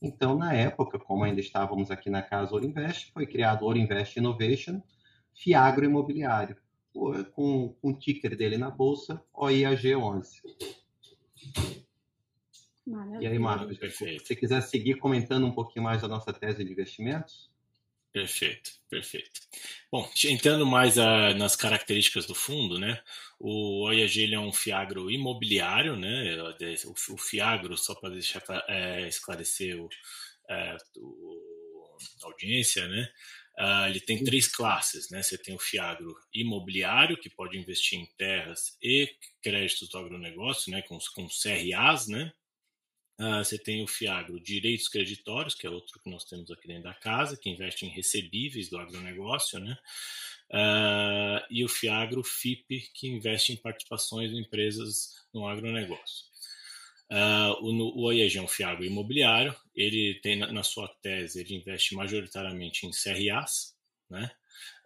Então, 0.00 0.36
na 0.36 0.52
época, 0.52 0.98
como 0.98 1.24
ainda 1.24 1.40
estávamos 1.40 1.90
aqui 1.90 2.10
na 2.10 2.22
casa 2.22 2.52
Ourinvest, 2.52 3.12
foi 3.12 3.26
criado 3.26 3.62
o 3.62 3.64
Ourinvest 3.66 4.18
Innovation 4.18 4.80
Fiagro 5.34 5.84
Imobiliário, 5.84 6.56
com, 6.92 7.22
com 7.32 7.74
o 7.82 7.92
ticker 7.92 8.36
dele 8.36 8.56
na 8.56 8.70
bolsa, 8.70 9.22
OIAG11. 9.34 10.40
E 13.20 13.26
aí, 13.26 13.38
Marcos, 13.38 13.78
se 13.78 14.18
você 14.18 14.36
quiser 14.36 14.62
seguir 14.62 14.96
comentando 14.98 15.46
um 15.46 15.52
pouquinho 15.52 15.84
mais 15.84 16.02
da 16.02 16.08
nossa 16.08 16.32
tese 16.32 16.64
de 16.64 16.70
investimentos? 16.70 17.50
Perfeito, 18.16 18.70
perfeito. 18.88 19.42
Bom, 19.92 20.10
entrando 20.24 20.64
mais 20.64 20.98
a, 20.98 21.34
nas 21.34 21.54
características 21.54 22.24
do 22.24 22.34
fundo, 22.34 22.78
né? 22.78 22.98
O 23.38 23.84
OIAG 23.84 24.32
é 24.32 24.40
um 24.40 24.54
fiagro 24.54 25.10
imobiliário, 25.10 25.96
né? 25.96 26.34
O, 26.86 27.12
o 27.12 27.18
fiagro, 27.18 27.76
só 27.76 27.94
para 27.94 28.08
deixar 28.08 28.42
é, 28.68 29.06
esclarecer 29.06 29.78
o, 29.78 29.86
é, 30.48 30.78
o, 30.96 31.98
a 32.22 32.26
audiência, 32.28 32.88
né? 32.88 33.06
Uh, 33.58 33.88
ele 33.90 34.00
tem 34.00 34.24
três 34.24 34.48
classes, 34.48 35.10
né? 35.10 35.22
Você 35.22 35.36
tem 35.36 35.54
o 35.54 35.58
Fiagro 35.58 36.14
imobiliário, 36.32 37.20
que 37.20 37.28
pode 37.28 37.58
investir 37.58 37.98
em 37.98 38.06
terras 38.16 38.78
e 38.82 39.10
créditos 39.42 39.90
do 39.90 39.98
agronegócio, 39.98 40.72
né? 40.72 40.80
Com, 40.80 40.98
com 41.14 41.28
CRAs, 41.28 42.06
né? 42.08 42.32
Uh, 43.18 43.42
você 43.42 43.58
tem 43.58 43.82
o 43.82 43.86
Fiagro 43.86 44.38
Direitos 44.38 44.88
Creditórios, 44.88 45.54
que 45.54 45.66
é 45.66 45.70
outro 45.70 45.98
que 46.00 46.10
nós 46.10 46.24
temos 46.24 46.50
aqui 46.50 46.68
dentro 46.68 46.84
da 46.84 46.94
casa, 46.94 47.36
que 47.36 47.48
investe 47.48 47.86
em 47.86 47.88
recebíveis 47.88 48.68
do 48.68 48.78
agronegócio, 48.78 49.58
né? 49.58 49.76
Uh, 50.50 51.42
e 51.50 51.64
o 51.64 51.68
Fiagro 51.68 52.22
FIP, 52.22 52.90
que 52.94 53.08
investe 53.08 53.52
em 53.52 53.56
participações 53.56 54.30
de 54.30 54.38
empresas 54.38 55.14
no 55.32 55.48
agronegócio. 55.48 56.26
Uh, 57.10 57.54
o, 57.62 58.04
o 58.04 58.12
é 58.12 58.40
um 58.40 58.48
Fiagro 58.48 58.84
Imobiliário, 58.84 59.54
ele 59.74 60.20
tem 60.22 60.36
na, 60.36 60.52
na, 60.52 60.62
sua 60.62 60.88
tese, 61.00 61.40
ele 61.40 61.54
investe 61.54 61.94
majoritariamente 61.94 62.86
em 62.86 62.90
CRAs, 62.90 63.74
né? 64.10 64.30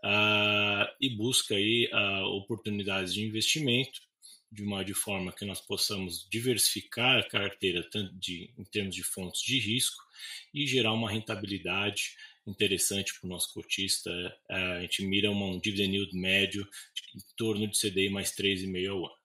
Uh, 0.04 0.86
e 1.00 1.10
busca 1.16 1.54
aí 1.54 1.90
uh, 1.92 2.24
oportunidades 2.36 3.12
de 3.12 3.22
investimento 3.22 4.00
de 4.50 4.62
uma 4.62 4.84
de 4.84 4.94
forma 4.94 5.32
que 5.32 5.44
nós 5.44 5.60
possamos 5.60 6.26
diversificar 6.28 7.18
a 7.18 7.28
carteira 7.28 7.88
tanto 7.90 8.12
de, 8.14 8.52
em 8.58 8.64
termos 8.64 8.94
de 8.94 9.02
fontes 9.02 9.42
de 9.42 9.58
risco 9.60 10.02
e 10.52 10.66
gerar 10.66 10.92
uma 10.92 11.10
rentabilidade 11.10 12.16
interessante 12.46 13.18
para 13.18 13.26
o 13.26 13.30
nosso 13.30 13.52
cotista. 13.54 14.10
Uh, 14.50 14.78
a 14.78 14.80
gente 14.80 15.06
mira 15.06 15.30
um 15.30 15.58
dividend 15.58 15.94
yield 15.94 16.16
médio 16.16 16.66
em 17.14 17.20
torno 17.36 17.68
de 17.68 17.78
CDI 17.78 18.10
mais 18.10 18.34
3,5 18.34 18.90
ao 18.90 19.06
ano. 19.06 19.20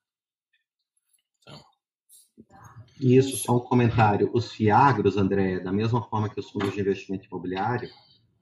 Então, 1.42 1.66
isso, 3.00 3.38
só 3.38 3.58
um 3.58 3.62
comentário. 3.62 4.30
Os 4.34 4.52
fiagros, 4.52 5.18
André, 5.18 5.60
da 5.60 5.72
mesma 5.72 6.08
forma 6.08 6.30
que 6.30 6.40
os 6.40 6.50
fundos 6.50 6.74
de 6.74 6.82
investimento 6.82 7.26
imobiliário, 7.26 7.90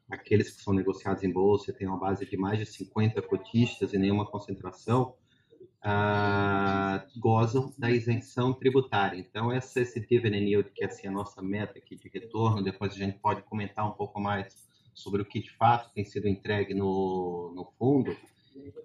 aqueles 0.09 0.51
que 0.51 0.61
são 0.61 0.73
negociados 0.73 1.23
em 1.23 1.31
bolsa, 1.31 1.71
têm 1.71 1.87
uma 1.87 1.99
base 1.99 2.25
de 2.25 2.35
mais 2.35 2.59
de 2.59 2.65
50 2.65 3.21
cotistas 3.21 3.93
e 3.93 3.97
nenhuma 3.97 4.25
concentração, 4.25 5.15
uh, 5.83 7.19
gozam 7.19 7.73
da 7.77 7.91
isenção 7.91 8.53
tributária. 8.53 9.17
Então, 9.17 9.51
essa, 9.51 9.81
esse 9.81 9.99
dividend 9.99 10.45
yield, 10.45 10.69
que 10.71 10.83
é 10.83 10.87
assim, 10.87 11.07
a 11.07 11.11
nossa 11.11 11.41
meta 11.41 11.77
aqui 11.77 11.95
de 11.95 12.09
retorno, 12.09 12.63
depois 12.63 12.93
a 12.93 12.97
gente 12.97 13.19
pode 13.19 13.41
comentar 13.43 13.87
um 13.87 13.93
pouco 13.93 14.19
mais 14.19 14.63
sobre 14.93 15.21
o 15.21 15.25
que 15.25 15.41
de 15.41 15.51
fato 15.51 15.91
tem 15.93 16.05
sido 16.05 16.27
entregue 16.27 16.73
no, 16.73 17.51
no 17.55 17.65
fundo, 17.77 18.15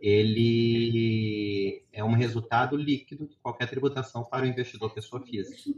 ele 0.01 1.83
é 1.93 2.03
um 2.03 2.15
resultado 2.15 2.77
líquido 2.77 3.27
de 3.27 3.37
qualquer 3.37 3.69
tributação 3.69 4.25
para 4.25 4.45
o 4.45 4.49
investidor 4.49 4.93
pessoa 4.95 5.23
física. 5.23 5.71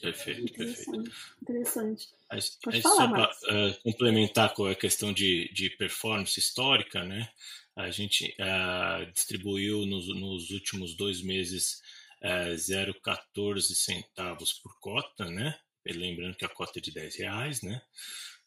Perfeito, 0.00 0.52
perfeito. 0.52 1.12
Interessante. 1.42 2.08
Aí, 2.30 2.40
só 2.82 3.08
para 3.08 3.30
uh, 3.30 3.82
complementar 3.82 4.54
com 4.54 4.66
a 4.66 4.74
questão 4.74 5.12
de, 5.12 5.50
de 5.52 5.70
performance 5.70 6.38
histórica, 6.38 7.02
né? 7.04 7.28
A 7.74 7.90
gente 7.90 8.34
uh, 8.40 9.10
distribuiu 9.12 9.86
nos, 9.86 10.08
nos, 10.08 10.50
últimos 10.50 10.94
dois 10.96 11.22
meses 11.22 11.80
uh, 12.22 12.54
0,14 12.54 13.60
centavos 13.74 14.52
por 14.52 14.78
cota, 14.78 15.30
né? 15.30 15.58
Lembrando 15.86 16.36
que 16.36 16.44
a 16.44 16.48
cota 16.48 16.78
é 16.78 16.82
de 16.82 16.92
10 16.92 17.16
reais, 17.16 17.62
né? 17.62 17.80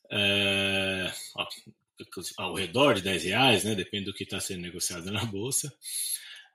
Uh, 0.05 1.11
ao 2.37 2.53
redor 2.53 2.95
de 2.95 3.01
10 3.01 3.23
reais, 3.23 3.63
né? 3.63 3.73
Depende 3.73 4.05
do 4.05 4.13
que 4.13 4.23
está 4.23 4.39
sendo 4.39 4.61
negociado 4.61 5.11
na 5.11 5.25
bolsa. 5.25 5.73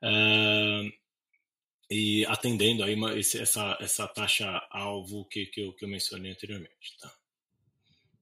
Uh, 0.02 0.92
e 1.90 2.26
atendendo 2.26 2.82
aí 2.82 2.94
uma, 2.94 3.16
essa, 3.18 3.76
essa 3.80 4.08
taxa 4.08 4.62
alvo 4.70 5.24
que, 5.26 5.46
que, 5.46 5.60
eu, 5.60 5.72
que 5.72 5.84
eu 5.84 5.88
mencionei 5.88 6.32
anteriormente. 6.32 6.96
Tá? 7.00 7.10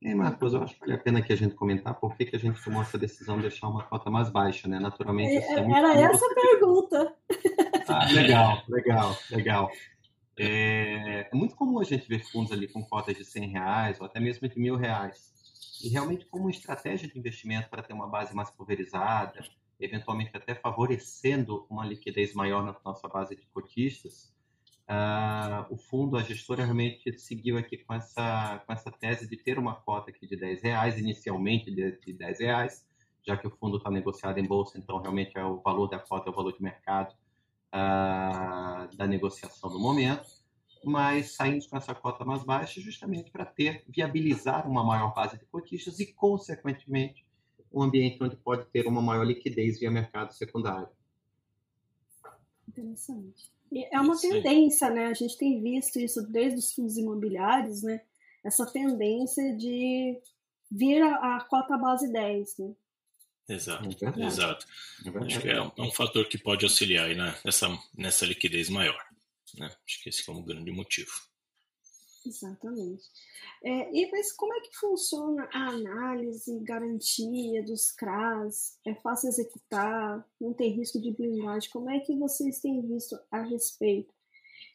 É, 0.03 0.15
Marcos, 0.15 0.53
eu 0.53 0.63
acho 0.63 0.75
que 0.75 0.81
vale 0.81 0.93
a 0.93 0.99
pena 0.99 1.23
que 1.23 1.33
a 1.33 1.37
gente 1.37 1.55
comentar 1.55 1.95
por 1.95 2.15
que, 2.15 2.27
que 2.27 2.37
a 2.37 2.39
gente 2.39 2.63
tomou 2.63 2.83
essa 2.83 2.99
decisão 2.99 3.37
de 3.37 3.43
deixar 3.43 3.69
uma 3.69 3.85
cota 3.85 4.11
mais 4.11 4.29
baixa, 4.29 4.69
né? 4.69 4.79
Naturalmente. 4.79 5.43
É, 5.43 5.55
é 5.55 5.71
era 5.71 5.95
essa 5.99 6.27
a 6.27 6.35
pergunta. 6.35 7.17
Ah, 7.89 8.13
legal, 8.13 8.63
legal, 8.69 9.19
legal. 9.31 9.71
É, 10.39 11.29
é, 11.33 11.35
muito 11.35 11.55
comum 11.55 11.81
a 11.81 11.85
gente 11.85 12.09
ver 12.09 12.19
fundos 12.19 12.53
ali 12.53 12.69
com 12.69 12.85
cotas 12.85 13.17
de 13.17 13.25
100 13.25 13.49
reais 13.49 14.01
ou 14.01 14.07
até 14.07 14.21
mesmo 14.21 14.49
de 14.49 14.59
mil 14.59 14.77
reais 14.77 15.33
e 15.83 15.89
realmente 15.89 16.27
como 16.27 16.51
estratégia 16.51 17.09
de 17.09 17.19
investimento 17.19 17.69
para 17.69 17.83
ter 17.83 17.93
uma 17.93 18.09
base 18.09 18.35
mais 18.35 18.51
pulverizada, 18.51 19.45
eventualmente 19.85 20.31
até 20.35 20.55
favorecendo 20.55 21.67
uma 21.71 21.85
liquidez 21.85 22.35
maior 22.35 22.65
na 22.65 22.77
nossa 22.85 23.09
base 23.09 23.37
de 23.37 23.47
cotistas, 23.47 24.35
uh, 24.89 25.73
o 25.73 25.77
fundo, 25.77 26.17
a 26.17 26.23
gestora 26.23 26.65
realmente 26.65 27.19
seguiu 27.19 27.59
aqui 27.59 27.79
com 27.79 27.95
essa, 27.95 28.63
com 28.67 28.73
essa 28.73 28.91
tese 28.91 29.29
de 29.29 29.37
ter 29.37 29.59
uma 29.59 29.75
cota 29.75 30.11
aqui 30.11 30.27
de 30.27 30.37
10 30.37 30.63
reais, 30.63 30.99
inicialmente 30.99 31.71
de, 31.71 31.99
de 32.01 32.13
10 32.13 32.41
reais, 32.41 32.87
já 33.27 33.37
que 33.37 33.47
o 33.47 33.51
fundo 33.51 33.79
está 33.79 33.91
negociado 33.91 34.39
em 34.39 34.45
bolsa, 34.47 34.79
então 34.79 35.01
realmente 35.01 35.37
é 35.39 35.45
o 35.45 35.61
valor 35.61 35.89
da 35.89 35.99
cota, 35.99 36.29
é 36.29 36.33
o 36.33 36.35
valor 36.35 36.53
de 36.53 36.63
mercado 36.63 37.15
uh, 37.75 38.97
da 38.97 39.07
negociação 39.07 39.71
do 39.71 39.79
momento 39.79 40.45
mas 40.85 41.35
saímos 41.35 41.67
com 41.67 41.77
essa 41.77 41.95
cota 41.95 42.25
mais 42.25 42.45
baixa 42.45 42.81
justamente 42.81 43.31
para 43.31 43.45
ter, 43.45 43.83
viabilizar 43.89 44.69
uma 44.69 44.85
maior 44.85 45.15
base 45.15 45.39
de 45.39 45.47
cotistas 45.47 45.99
e, 45.99 46.13
consequentemente, 46.13 47.24
um 47.75 47.83
ambiente 47.83 48.23
onde 48.23 48.37
pode 48.37 48.67
ter 48.67 48.87
uma 48.87 49.03
maior 49.03 49.25
liquidez 49.25 49.79
via 49.79 49.91
mercado 49.91 50.33
secundário. 50.33 50.89
Interessante. 52.69 53.51
E 53.71 53.85
é 53.93 54.01
uma 54.01 54.19
tendência, 54.19 54.91
né? 54.91 55.07
A 55.07 55.15
gente 55.15 55.37
tem 55.37 55.61
visto 55.61 55.99
isso 55.99 56.23
desde 56.23 56.59
os 56.59 56.73
fundos 56.73 56.97
imobiliários, 56.97 57.83
né? 57.83 58.01
Essa 58.45 58.67
tendência 58.67 59.57
de 59.57 60.21
vir 60.71 61.03
a, 61.03 61.37
a 61.37 61.45
cota 61.45 61.77
base 61.77 62.13
10, 62.13 62.59
né? 62.59 62.75
Exato, 63.49 63.89
é 64.19 64.27
exato. 64.27 64.67
É 65.05 65.19
Acho 65.19 65.41
que 65.41 65.49
é 65.49 65.61
um, 65.61 65.71
é 65.77 65.83
um, 65.83 65.91
fator 65.91 66.27
que 66.27 66.39
pode 66.39 66.65
auxiliar 66.65 67.07
aí 67.07 67.15
né, 67.15 67.35
nessa, 67.45 67.69
nessa 67.95 68.25
liquidez 68.25 68.71
maior. 68.71 68.99
Né? 69.59 69.67
Acho 69.67 70.03
que 70.03 70.09
esse 70.09 70.29
é 70.29 70.33
um 70.33 70.43
grande 70.43 70.71
motivo. 70.71 71.11
Exatamente. 72.27 73.05
É, 73.63 73.95
e 73.95 74.11
mas 74.11 74.33
como 74.33 74.55
é 74.55 74.61
que 74.61 74.75
funciona 74.77 75.49
a 75.53 75.69
análise, 75.69 76.59
garantia 76.61 77.63
dos 77.63 77.93
CRAS? 77.93 78.79
É 78.87 78.95
fácil 78.95 79.29
executar? 79.29 80.27
Não 80.41 80.55
tem 80.55 80.73
risco 80.73 81.01
de 81.01 81.13
blindagem? 81.13 81.71
Como 81.71 81.91
é 81.91 82.01
que 82.01 82.17
vocês 82.17 82.61
têm 82.61 82.81
visto 82.81 83.19
a 83.31 83.43
respeito? 83.43 84.13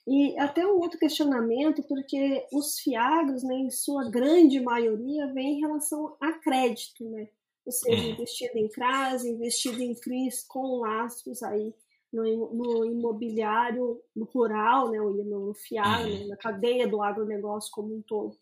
E 0.08 0.38
até 0.40 0.66
um 0.66 0.80
outro 0.80 0.98
questionamento, 0.98 1.84
porque 1.84 2.48
os 2.52 2.80
fiagros, 2.80 3.44
né, 3.44 3.56
em 3.56 3.70
sua 3.70 4.10
grande 4.10 4.60
maioria, 4.60 5.32
vem 5.34 5.58
em 5.58 5.60
relação 5.60 6.16
a 6.20 6.34
crédito, 6.34 7.08
né? 7.10 7.30
Ou 7.66 7.72
seja, 7.72 8.02
uhum. 8.02 8.10
investido 8.12 8.58
em 8.58 8.68
CRAS, 8.68 9.24
investido 9.24 9.82
em 9.82 9.94
CRIs 9.94 10.44
com 10.48 10.80
lastros 10.80 11.44
aí 11.44 11.74
no, 12.12 12.54
no 12.54 12.86
imobiliário, 12.86 14.02
no 14.16 14.26
rural, 14.26 14.90
né, 14.92 15.00
no 15.00 15.54
FIAR, 15.54 16.06
uhum. 16.06 16.20
né, 16.20 16.28
na 16.28 16.38
cadeia 16.38 16.88
do 16.88 17.02
agronegócio 17.02 17.72
como 17.72 17.96
um 17.96 18.02
todo. 18.02 18.38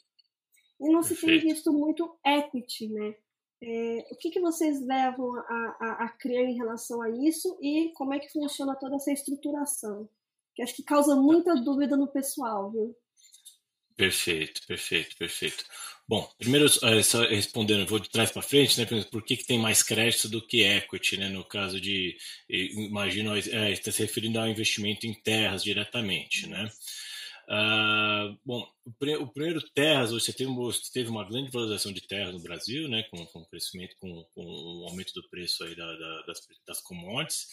E 0.80 0.90
não 0.90 1.02
se 1.02 1.16
tem 1.20 1.40
visto 1.40 1.74
muito 1.74 2.18
equity, 2.26 2.90
né? 2.90 3.16
É, 3.60 4.08
o 4.12 4.18
que, 4.18 4.30
que 4.30 4.40
vocês 4.40 4.86
levam 4.86 5.36
a, 5.36 5.78
a, 5.80 6.06
a 6.06 6.10
crer 6.10 6.48
em 6.48 6.56
relação 6.56 7.02
a 7.02 7.10
isso 7.10 7.58
e 7.60 7.92
como 7.96 8.14
é 8.14 8.20
que 8.20 8.32
funciona 8.32 8.76
toda 8.76 8.98
essa 8.98 9.12
estruturação? 9.12 10.08
Que 10.56 10.62
acho 10.62 10.76
que 10.76 10.84
causa 10.84 11.16
muita 11.16 11.56
dúvida 11.56 11.98
no 11.98 12.08
pessoal, 12.08 12.72
viu? 12.72 12.96
Perfeito, 13.96 14.62
perfeito, 14.68 15.18
perfeito. 15.18 15.66
Bom, 16.10 16.26
primeiro, 16.40 16.68
é, 16.84 17.04
só 17.04 17.22
respondendo, 17.26 17.86
vou 17.86 18.00
de 18.00 18.10
trás 18.10 18.32
para 18.32 18.42
frente, 18.42 18.80
né? 18.80 18.86
Por 19.12 19.22
que, 19.24 19.36
que 19.36 19.46
tem 19.46 19.60
mais 19.60 19.84
crédito 19.84 20.30
do 20.30 20.42
que 20.42 20.64
equity, 20.64 21.18
né? 21.18 21.28
No 21.28 21.44
caso 21.44 21.82
de, 21.82 22.16
imagino, 22.50 23.36
é, 23.36 23.72
está 23.74 23.92
se 23.92 24.04
referindo 24.04 24.40
ao 24.40 24.48
investimento 24.48 25.06
em 25.06 25.14
terras 25.14 25.64
diretamente, 25.64 26.48
né? 26.48 26.72
Uh, 27.50 28.38
bom, 28.46 28.66
o, 28.86 29.28
primeiro 29.28 29.62
terras, 29.74 30.12
você 30.12 30.32
teve, 30.34 30.52
teve, 30.94 31.10
uma 31.10 31.28
grande 31.28 31.52
valorização 31.52 31.92
de 31.92 32.02
terras 32.02 32.34
no 32.34 32.42
Brasil, 32.42 32.88
né? 32.88 33.04
Com, 33.12 33.26
com 33.26 33.40
o 33.40 33.46
crescimento, 33.46 33.96
com, 34.00 34.24
com, 34.34 34.44
o 34.46 34.88
aumento 34.88 35.14
do 35.14 35.28
preço 35.30 35.62
aí 35.66 35.76
da, 35.76 35.86
da, 35.86 36.22
das, 36.22 36.40
das 36.66 36.82
commodities, 36.82 37.48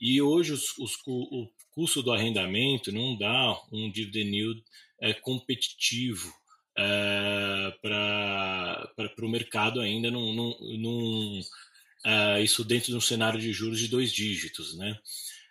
e 0.00 0.22
hoje 0.22 0.52
os, 0.52 0.76
os, 0.78 0.92
o 1.06 1.50
custo 1.70 2.02
do 2.02 2.12
arrendamento 2.12 2.90
não 2.92 3.16
dá 3.16 3.60
um 3.70 3.90
dividend 3.90 4.34
yield 4.34 4.64
é, 5.02 5.12
competitivo 5.12 6.32
é, 6.78 7.74
para 7.82 9.12
o 9.22 9.28
mercado 9.28 9.80
ainda 9.80 10.10
num, 10.10 10.32
num, 10.34 10.78
num 10.78 11.40
isso 12.42 12.64
dentro 12.64 12.90
de 12.90 12.96
um 12.96 13.00
cenário 13.00 13.40
de 13.40 13.52
juros 13.52 13.78
de 13.78 13.88
dois 13.88 14.12
dígitos, 14.12 14.76
né? 14.76 14.98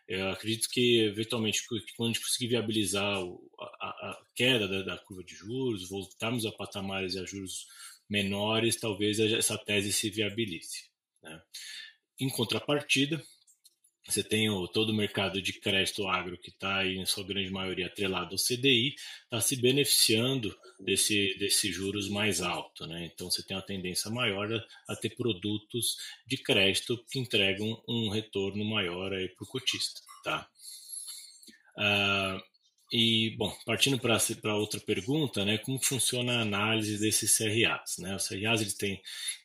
Eu 0.10 0.32
acredito 0.32 0.68
que, 0.70 1.02
eventualmente, 1.02 1.64
quando 1.96 2.10
a 2.10 2.14
gente 2.14 2.26
conseguir 2.26 2.48
viabilizar 2.48 3.22
a, 3.80 3.88
a 3.88 4.22
queda 4.36 4.68
da, 4.68 4.82
da, 4.82 4.98
curva 4.98 5.24
de 5.24 5.36
juros, 5.36 5.88
voltarmos 5.88 6.48
a 6.48 6.52
patamares 6.52 7.16
a 7.16 7.24
juros 7.26 7.68
menores, 8.10 8.76
talvez 8.76 9.20
essa 9.20 9.56
tese 9.56 9.94
se 9.94 10.10
viabilize. 10.10 10.90
Né? 11.22 11.40
Em 12.20 12.28
contrapartida, 12.28 13.24
você 14.10 14.24
tem 14.24 14.50
o, 14.50 14.68
todo 14.68 14.90
o 14.90 14.96
mercado 14.96 15.42
de 15.42 15.54
crédito 15.54 16.08
agro 16.08 16.38
que 16.38 16.50
está, 16.50 16.86
em 16.86 17.06
sua 17.06 17.24
grande 17.24 17.52
maioria, 17.52 17.86
atrelado 17.86 18.32
ao 18.32 18.38
CDI, 18.38 18.96
está 19.24 19.40
se 19.40 19.56
beneficiando 19.56 20.56
desse, 20.80 21.38
desse 21.38 21.72
juros 21.72 22.10
mais 22.10 22.42
alto. 22.42 22.88
Né? 22.88 23.12
Então, 23.14 23.30
você 23.30 23.44
tem 23.44 23.56
uma 23.56 23.64
tendência 23.64 24.10
maior 24.10 24.52
a, 24.52 24.94
a 24.94 24.96
ter 24.96 25.16
produtos 25.16 25.98
de 26.26 26.38
crédito 26.38 26.98
que 27.10 27.20
entregam 27.20 27.82
um 27.88 28.10
retorno 28.10 28.66
maior 28.66 29.10
para 29.10 29.44
o 29.44 29.48
cotista. 29.48 30.02
Tá? 30.24 30.50
Uh, 31.78 32.42
e, 32.92 33.36
bom, 33.38 33.56
partindo 33.66 34.00
para 34.00 34.56
outra 34.56 34.80
pergunta, 34.80 35.46
né, 35.46 35.60
como 35.60 35.78
funciona 35.78 36.38
a 36.38 36.42
análise 36.42 37.00
desses 37.00 37.38
CRAs? 37.38 37.98
Né? 38.00 38.16
Os 38.16 38.28
CRAs 38.28 38.62
eles 38.62 38.74
têm 38.74 39.00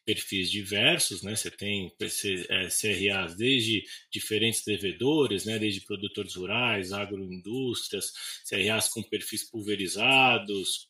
perfis 0.05 0.51
diversos, 0.51 1.23
né? 1.23 1.37
você 1.37 1.51
tem 1.51 1.93
CRAs 1.99 2.83
é, 2.83 3.37
desde 3.37 3.85
diferentes 4.11 4.65
devedores, 4.65 5.45
né, 5.45 5.59
desde 5.59 5.83
produtores 5.83 6.35
rurais, 6.35 6.93
agroindústrias, 6.93 8.13
CRAs 8.49 8.89
com 8.89 9.03
perfis 9.03 9.45
pulverizados, 9.45 10.89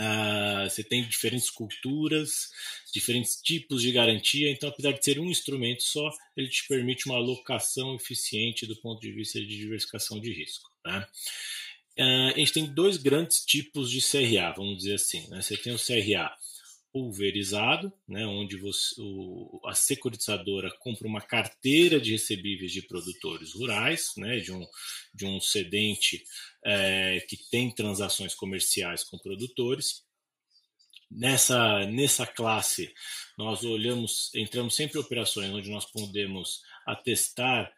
Uh, 0.00 0.70
você 0.70 0.84
tem 0.84 1.02
diferentes 1.02 1.50
culturas, 1.50 2.52
diferentes 2.94 3.34
tipos 3.42 3.82
de 3.82 3.90
garantia, 3.90 4.48
então, 4.48 4.68
apesar 4.68 4.92
de 4.92 5.04
ser 5.04 5.18
um 5.18 5.28
instrumento 5.28 5.82
só, 5.82 6.08
ele 6.36 6.48
te 6.48 6.68
permite 6.68 7.06
uma 7.06 7.16
alocação 7.16 7.96
eficiente 7.96 8.64
do 8.64 8.76
ponto 8.76 9.00
de 9.00 9.10
vista 9.10 9.40
de 9.40 9.46
diversificação 9.48 10.20
de 10.20 10.32
risco. 10.32 10.70
Né? 10.86 11.04
Uh, 11.98 12.32
a 12.34 12.38
gente 12.38 12.52
tem 12.52 12.66
dois 12.66 12.96
grandes 12.96 13.44
tipos 13.44 13.90
de 13.90 14.00
CRA, 14.00 14.52
vamos 14.56 14.78
dizer 14.78 14.94
assim. 14.94 15.28
Né? 15.28 15.42
Você 15.42 15.56
tem 15.56 15.74
o 15.74 15.78
CRA 15.78 16.32
pulverizado, 16.92 17.92
né, 18.08 18.26
onde 18.26 18.56
você, 18.56 18.94
o, 18.98 19.60
a 19.66 19.74
securitizadora 19.74 20.70
compra 20.80 21.06
uma 21.06 21.20
carteira 21.20 22.00
de 22.00 22.12
recebíveis 22.12 22.72
de 22.72 22.82
produtores 22.82 23.52
rurais, 23.52 24.12
né, 24.16 24.38
de, 24.38 24.52
um, 24.52 24.66
de 25.14 25.26
um 25.26 25.40
cedente 25.40 26.24
é, 26.64 27.20
que 27.28 27.36
tem 27.50 27.70
transações 27.74 28.34
comerciais 28.34 29.04
com 29.04 29.18
produtores. 29.18 30.02
Nessa, 31.10 31.86
nessa 31.86 32.26
classe, 32.26 32.92
nós 33.36 33.64
olhamos, 33.64 34.30
entramos 34.34 34.74
sempre 34.74 34.98
em 34.98 35.02
operações 35.02 35.50
onde 35.50 35.70
nós 35.70 35.90
podemos 35.90 36.60
atestar 36.86 37.72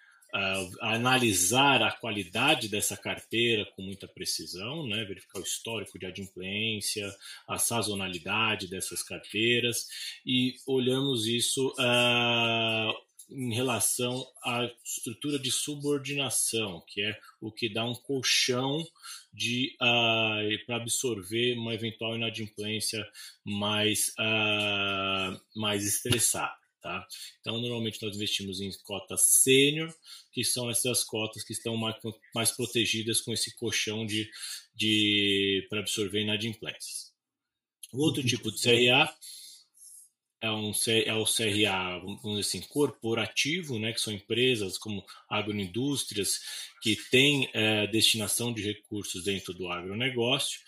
analisar 0.81 1.83
a 1.83 1.93
qualidade 1.93 2.69
dessa 2.69 2.97
carteira 2.97 3.65
com 3.77 3.83
muita 3.83 4.07
precisão, 4.07 4.87
né, 4.87 5.05
verificar 5.05 5.41
o 5.41 5.45
histórico 5.45 5.99
de 5.99 6.07
adimplência, 6.07 7.11
a 7.49 7.59
sazonalidade 7.59 8.69
dessas 8.69 9.03
carteiras 9.03 9.87
e 10.25 10.55
olhamos 10.67 11.27
isso 11.27 11.75
uh, 11.79 13.11
em 13.31 13.55
relação 13.55 14.27
à 14.45 14.69
estrutura 14.85 15.39
de 15.39 15.51
subordinação, 15.51 16.83
que 16.87 17.03
é 17.03 17.19
o 17.41 17.51
que 17.53 17.73
dá 17.73 17.85
um 17.85 17.95
colchão 17.95 18.85
de 19.33 19.77
uh, 19.81 20.67
para 20.67 20.77
absorver 20.77 21.57
uma 21.57 21.75
eventual 21.75 22.17
inadimplência 22.17 23.07
mais, 23.45 24.09
uh, 24.19 25.41
mais 25.55 25.87
estressada. 25.87 26.60
Tá? 26.81 27.07
Então, 27.41 27.61
normalmente 27.61 28.03
nós 28.03 28.17
investimos 28.17 28.61
em 28.61 28.71
cotas 28.85 29.21
sênior, 29.43 29.95
que 30.33 30.43
são 30.43 30.71
essas 30.71 31.05
cotas 31.05 31.45
que 31.45 31.53
estão 31.53 31.77
mais, 31.77 31.97
mais 32.35 32.51
protegidas 32.51 33.21
com 33.21 33.33
esse 33.35 33.55
colchão 33.57 34.07
de, 34.07 34.31
de 34.75 35.67
para 35.69 35.81
absorver 35.81 36.23
inadimplências. 36.23 37.13
O 37.93 37.99
outro 38.03 38.25
tipo 38.25 38.51
de 38.51 38.63
CRA 38.63 39.15
é, 40.41 40.51
um, 40.51 40.73
é 41.05 41.15
o 41.15 41.25
CRA, 41.25 41.99
vamos 41.99 42.23
dizer 42.23 42.41
assim, 42.41 42.61
corporativo, 42.69 43.79
né, 43.79 43.93
que 43.93 44.01
são 44.01 44.13
empresas 44.13 44.79
como 44.79 45.05
agroindústrias 45.29 46.41
que 46.83 46.97
têm 47.11 47.49
é, 47.53 47.87
destinação 47.87 48.53
de 48.53 48.63
recursos 48.63 49.25
dentro 49.25 49.53
do 49.53 49.69
agronegócio. 49.69 50.61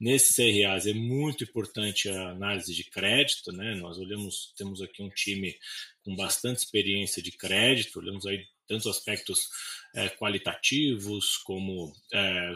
Nesses 0.00 0.34
CRAs 0.34 0.86
é 0.86 0.92
muito 0.92 1.44
importante 1.44 2.08
a 2.08 2.30
análise 2.30 2.74
de 2.74 2.84
crédito, 2.84 3.52
né? 3.52 3.74
Nós 3.76 3.98
olhamos, 3.98 4.52
temos 4.56 4.82
aqui 4.82 5.02
um 5.02 5.10
time 5.10 5.56
com 6.02 6.16
bastante 6.16 6.58
experiência 6.58 7.22
de 7.22 7.30
crédito, 7.30 7.98
olhamos 8.00 8.26
aí 8.26 8.44
tanto 8.70 8.88
aspectos 8.88 9.48
é, 9.92 10.08
qualitativos 10.10 11.36
como 11.38 11.92
é, 12.12 12.54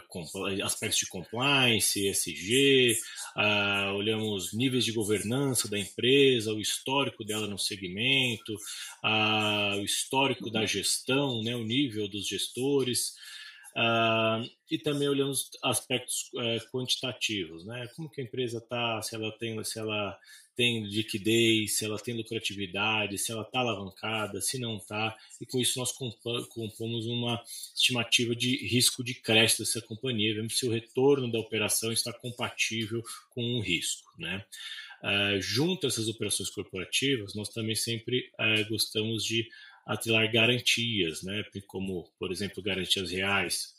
aspectos 0.63 1.01
de 1.01 1.09
compliance, 1.09 2.07
ESG, 2.07 2.97
ah, 3.37 3.93
olhamos 3.97 4.53
níveis 4.53 4.85
de 4.85 4.93
governança 4.93 5.69
da 5.69 5.77
empresa, 5.77 6.53
o 6.53 6.61
histórico 6.61 7.25
dela 7.25 7.49
no 7.49 7.59
segmento, 7.59 8.57
ah, 9.03 9.75
o 9.77 9.85
histórico 9.85 10.49
da 10.49 10.65
gestão, 10.65 11.43
né, 11.43 11.57
o 11.57 11.65
nível 11.65 12.07
dos 12.07 12.29
gestores. 12.29 13.15
Uh, 13.77 14.49
e 14.71 14.79
também 14.79 15.09
olhamos 15.09 15.51
aspectos 15.63 16.31
uh, 16.35 16.71
quantitativos, 16.71 17.65
né? 17.67 17.89
Como 17.97 18.09
que 18.09 18.21
a 18.21 18.25
empresa 18.25 18.59
está, 18.59 19.03
se 19.03 19.17
ela 19.17 19.33
tem, 19.33 19.63
se 19.65 19.81
ela 19.81 20.17
tem 20.55 20.85
liquidez, 20.85 21.77
se 21.77 21.85
ela 21.85 21.99
tem 21.99 22.17
lucratividade, 22.17 23.19
se 23.19 23.33
ela 23.33 23.43
está 23.43 23.59
alavancada, 23.59 24.41
se 24.41 24.59
não 24.59 24.77
está, 24.77 25.17
e 25.41 25.47
com 25.47 25.59
isso 25.59 25.79
nós 25.79 25.93
compomos 25.93 27.07
uma 27.07 27.43
estimativa 27.75 28.35
de 28.37 28.57
risco 28.65 29.03
de 29.03 29.15
crédito 29.15 29.59
dessa 29.59 29.83
companhia, 29.83 30.35
vemos 30.35 30.57
se 30.57 30.67
o 30.67 30.71
retorno 30.71 31.31
da 31.31 31.41
operação 31.41 31.93
está 31.93 32.13
compatível 32.13 33.03
com 33.31 33.43
o 33.57 33.61
risco, 33.61 34.09
né? 34.19 34.45
Uh, 35.03 35.39
junto 35.41 35.85
a 35.85 35.89
essas 35.89 36.09
operações 36.09 36.49
corporativas, 36.49 37.35
nós 37.35 37.51
também 37.51 37.75
sempre 37.75 38.31
uh, 38.39 38.69
gostamos 38.71 39.25
de 39.25 39.47
atrelar 39.87 40.31
garantias, 40.33 41.23
né, 41.23 41.45
como, 41.67 42.11
por 42.19 42.33
exemplo, 42.33 42.63
garantias 42.63 43.11
reais 43.11 43.75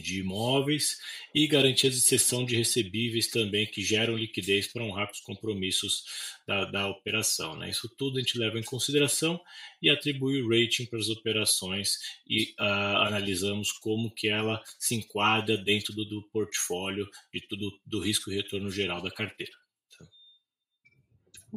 de 0.00 0.20
imóveis 0.20 0.98
e 1.34 1.46
garantias 1.46 1.94
de 1.94 2.00
cessão 2.00 2.44
de 2.44 2.56
recebíveis 2.56 3.28
também 3.28 3.66
que 3.66 3.82
geram 3.82 4.16
liquidez 4.16 4.66
para 4.66 4.84
honrar 4.84 5.10
os 5.10 5.20
compromissos 5.20 6.04
da, 6.46 6.64
da 6.64 6.88
operação. 6.88 7.56
Né? 7.56 7.70
Isso 7.70 7.88
tudo 7.96 8.18
a 8.18 8.20
gente 8.20 8.38
leva 8.38 8.58
em 8.58 8.62
consideração 8.62 9.40
e 9.80 9.90
atribui 9.90 10.42
o 10.42 10.48
rating 10.48 10.86
para 10.86 10.98
as 10.98 11.08
operações 11.08 11.98
e 12.26 12.54
uh, 12.60 12.98
analisamos 13.06 13.72
como 13.72 14.10
que 14.10 14.28
ela 14.28 14.62
se 14.78 14.94
enquadra 14.94 15.56
dentro 15.56 15.92
do, 15.92 16.04
do 16.04 16.22
portfólio 16.30 17.08
de 17.32 17.40
tudo 17.48 17.70
do 17.84 18.00
risco 18.00 18.30
e 18.30 18.36
retorno 18.36 18.70
geral 18.70 19.02
da 19.02 19.10
carteira. 19.10 19.52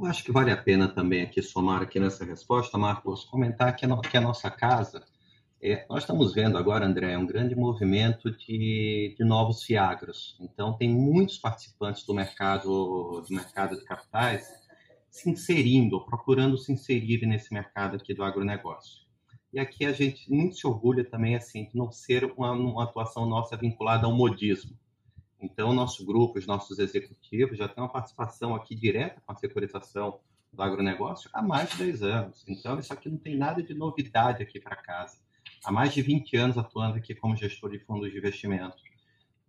Eu 0.01 0.05
acho 0.05 0.23
que 0.23 0.31
vale 0.31 0.49
a 0.49 0.55
pena 0.55 0.87
também 0.87 1.23
aqui 1.23 1.41
somar 1.41 1.81
aqui 1.81 1.99
nessa 1.99 2.23
resposta, 2.23 2.77
Marcos, 2.77 3.25
comentar 3.25 3.75
que 3.75 3.85
no, 3.85 3.99
que 3.99 4.15
a 4.15 4.21
nossa 4.21 4.49
casa, 4.49 5.03
é, 5.61 5.85
nós 5.89 6.03
estamos 6.03 6.33
vendo 6.33 6.57
agora, 6.57 6.85
André, 6.85 7.17
um 7.17 7.25
grande 7.25 7.53
movimento 7.53 8.31
de, 8.31 9.13
de 9.17 9.25
novos 9.25 9.61
fiagros. 9.61 10.37
Então, 10.39 10.77
tem 10.77 10.87
muitos 10.87 11.37
participantes 11.37 12.05
do 12.05 12.13
mercado, 12.13 13.21
do 13.27 13.35
mercado 13.35 13.77
de 13.77 13.83
capitais 13.83 14.47
se 15.11 15.29
inserindo, 15.29 16.05
procurando 16.05 16.57
se 16.57 16.71
inserir 16.71 17.25
nesse 17.25 17.53
mercado 17.53 17.97
aqui 17.97 18.13
do 18.13 18.23
agronegócio. 18.23 19.01
E 19.51 19.59
aqui 19.59 19.85
a 19.85 19.91
gente 19.91 20.31
muito 20.31 20.55
se 20.55 20.65
orgulha 20.65 21.03
também 21.03 21.35
assim 21.35 21.65
de 21.65 21.75
não 21.75 21.91
ser 21.91 22.23
uma, 22.23 22.51
uma 22.53 22.85
atuação 22.85 23.25
nossa 23.25 23.57
vinculada 23.57 24.05
ao 24.05 24.15
modismo. 24.15 24.79
Então, 25.41 25.73
nosso 25.73 26.05
grupo, 26.05 26.37
os 26.37 26.45
nossos 26.45 26.79
executivos 26.79 27.57
já 27.57 27.67
têm 27.67 27.81
uma 27.81 27.91
participação 27.91 28.53
aqui 28.53 28.75
direta 28.75 29.21
com 29.25 29.31
a 29.31 29.35
securitização 29.35 30.19
do 30.51 30.61
agronegócio 30.61 31.29
há 31.33 31.41
mais 31.41 31.69
de 31.71 31.77
10 31.77 32.03
anos. 32.03 32.43
Então, 32.47 32.77
isso 32.79 32.91
aqui 32.91 33.09
não 33.09 33.17
tem 33.17 33.37
nada 33.37 33.63
de 33.63 33.73
novidade 33.73 34.43
aqui 34.43 34.59
para 34.59 34.75
casa. 34.75 35.17
Há 35.63 35.71
mais 35.71 35.93
de 35.93 36.01
20 36.01 36.35
anos 36.37 36.57
atuando 36.57 36.97
aqui 36.97 37.15
como 37.15 37.35
gestor 37.35 37.69
de 37.69 37.79
fundos 37.79 38.11
de 38.11 38.17
investimento. 38.17 38.77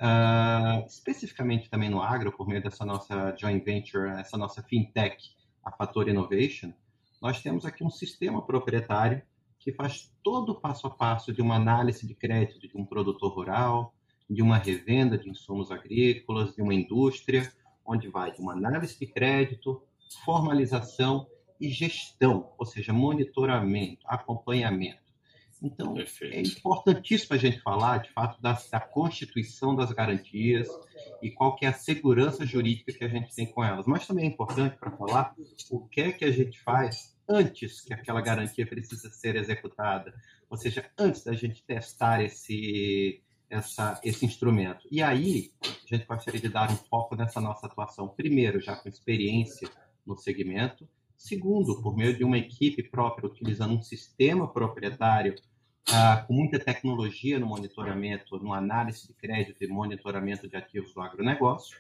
Uh, 0.01 0.87
especificamente 0.87 1.69
também 1.69 1.91
no 1.91 2.01
agro, 2.01 2.33
por 2.33 2.49
meio 2.49 2.63
dessa 2.63 2.85
nossa 2.85 3.35
joint 3.37 3.63
venture, 3.63 4.09
essa 4.19 4.37
nossa 4.37 4.63
fintech, 4.63 5.35
a 5.63 5.71
Fator 5.71 6.09
Innovation, 6.09 6.73
nós 7.21 7.43
temos 7.43 7.67
aqui 7.67 7.85
um 7.85 7.91
sistema 7.91 8.45
proprietário 8.45 9.23
que 9.59 9.73
faz 9.73 10.11
todo 10.23 10.53
o 10.53 10.55
passo 10.55 10.87
a 10.87 10.91
passo 10.91 11.33
de 11.35 11.43
uma 11.43 11.57
análise 11.57 12.07
de 12.07 12.15
crédito 12.15 12.67
de 12.67 12.75
um 12.75 12.85
produtor 12.85 13.35
rural, 13.35 13.95
de 14.31 14.43
uma 14.43 14.57
revenda 14.57 15.19
de 15.19 15.29
insumos 15.29 15.73
agrícolas, 15.73 16.55
de 16.55 16.63
uma 16.63 16.73
indústria, 16.73 17.53
onde 17.85 18.09
vai 18.09 18.31
de 18.31 18.41
uma 18.41 18.53
análise 18.53 18.97
de 18.97 19.07
crédito, 19.07 19.83
formalização 20.25 21.27
e 21.61 21.69
gestão, 21.69 22.53
ou 22.57 22.65
seja, 22.65 22.93
monitoramento, 22.93 24.07
acompanhamento. 24.07 25.01
Então, 25.63 25.93
Perfeito. 25.93 26.35
é 26.35 26.41
importantíssimo 26.41 27.35
a 27.35 27.39
gente 27.39 27.61
falar, 27.61 27.99
de 27.99 28.11
fato, 28.13 28.41
da, 28.41 28.59
da, 28.71 28.81
constituição 28.81 29.75
das 29.75 29.93
garantias 29.93 30.69
e 31.21 31.31
qual 31.31 31.55
que 31.55 31.67
é 31.67 31.69
a 31.69 31.73
segurança 31.73 32.47
jurídica 32.47 32.93
que 32.93 33.05
a 33.05 33.09
gente 33.09 33.35
tem 33.35 33.47
com 33.47 33.63
elas. 33.63 33.87
Mas 33.87 34.07
também 34.07 34.25
é 34.25 34.29
importante 34.29 34.79
para 34.79 34.91
falar 34.93 35.35
o 35.71 35.87
que 35.87 36.01
é 36.01 36.13
que 36.13 36.25
a 36.25 36.31
gente 36.31 36.59
faz 36.61 37.15
antes 37.29 37.83
que 37.83 37.93
aquela 37.93 38.23
garantia 38.23 38.67
precisa 38.67 39.11
ser 39.11 39.37
executada, 39.37 40.15
ou 40.49 40.57
seja, 40.57 40.91
antes 40.99 41.23
da 41.25 41.33
gente 41.35 41.63
testar 41.63 42.23
esse, 42.23 43.23
essa, 43.51 44.01
esse 44.05 44.25
instrumento. 44.25 44.87
E 44.91 45.03
aí, 45.03 45.53
a 45.63 45.95
gente 45.97 46.07
gostaria 46.07 46.41
de 46.41 46.49
dar 46.49 46.71
um 46.71 46.77
foco 46.77 47.17
nessa 47.17 47.41
nossa 47.41 47.67
atuação, 47.67 48.09
primeiro, 48.09 48.61
já 48.61 48.77
com 48.77 48.89
experiência 48.89 49.69
no 50.07 50.17
segmento, 50.17 50.89
segundo, 51.17 51.83
por 51.83 51.97
meio 51.97 52.17
de 52.17 52.25
uma 52.25 52.39
equipe 52.39 52.83
própria, 52.83 53.27
utilizando 53.27 53.75
um 53.75 53.83
sistema 53.83 54.49
proprietário 54.49 55.35
ah, 55.93 56.25
com 56.27 56.33
muita 56.33 56.59
tecnologia 56.59 57.39
no 57.39 57.47
monitoramento, 57.47 58.39
no 58.39 58.55
análise 58.55 59.07
de 59.07 59.15
crédito 59.15 59.63
e 59.63 59.67
monitoramento 59.67 60.49
de 60.49 60.57
ativos 60.57 60.95
do 60.95 61.01
agronegócio. 61.01 61.77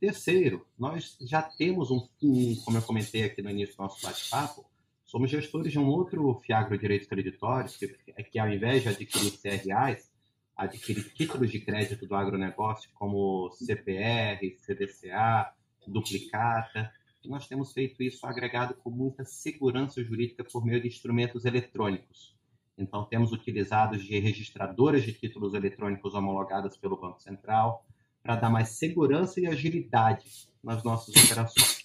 Terceiro, 0.00 0.66
nós 0.78 1.16
já 1.20 1.40
temos 1.40 1.90
um, 1.90 2.06
um 2.22 2.56
como 2.64 2.76
eu 2.76 2.82
comentei 2.82 3.22
aqui 3.22 3.40
no 3.40 3.50
início 3.50 3.76
do 3.76 3.84
nosso 3.84 4.02
bate-papo, 4.02 4.66
somos 5.04 5.30
gestores 5.30 5.70
de 5.70 5.78
um 5.78 5.86
outro 5.86 6.34
Fiagro 6.44 6.76
Direitos 6.76 7.06
Creditórios, 7.06 7.76
que, 7.76 7.88
que 7.88 8.38
ao 8.38 8.50
invés 8.50 8.82
de 8.82 8.88
adquirir 8.88 9.38
CRAs, 9.38 10.10
adquirir 10.56 11.12
títulos 11.12 11.50
de 11.50 11.60
crédito 11.60 12.06
do 12.06 12.14
agronegócio, 12.14 12.90
como 12.94 13.50
CPR, 13.50 14.56
CDCA, 14.58 15.52
duplicata. 15.86 16.92
nós 17.26 17.48
temos 17.48 17.72
feito 17.72 18.02
isso 18.02 18.26
agregado 18.26 18.74
com 18.74 18.90
muita 18.90 19.24
segurança 19.24 20.02
jurídica 20.02 20.44
por 20.44 20.64
meio 20.64 20.80
de 20.80 20.88
instrumentos 20.88 21.44
eletrônicos. 21.44 22.34
Então, 22.76 23.04
temos 23.04 23.32
utilizado 23.32 23.96
de 23.96 24.18
registradoras 24.18 25.02
de 25.04 25.12
títulos 25.12 25.54
eletrônicos 25.54 26.14
homologadas 26.14 26.76
pelo 26.76 27.00
Banco 27.00 27.20
Central 27.20 27.86
para 28.22 28.36
dar 28.36 28.50
mais 28.50 28.70
segurança 28.70 29.40
e 29.40 29.46
agilidade 29.46 30.48
nas 30.62 30.82
nossas 30.82 31.14
operações. 31.24 31.84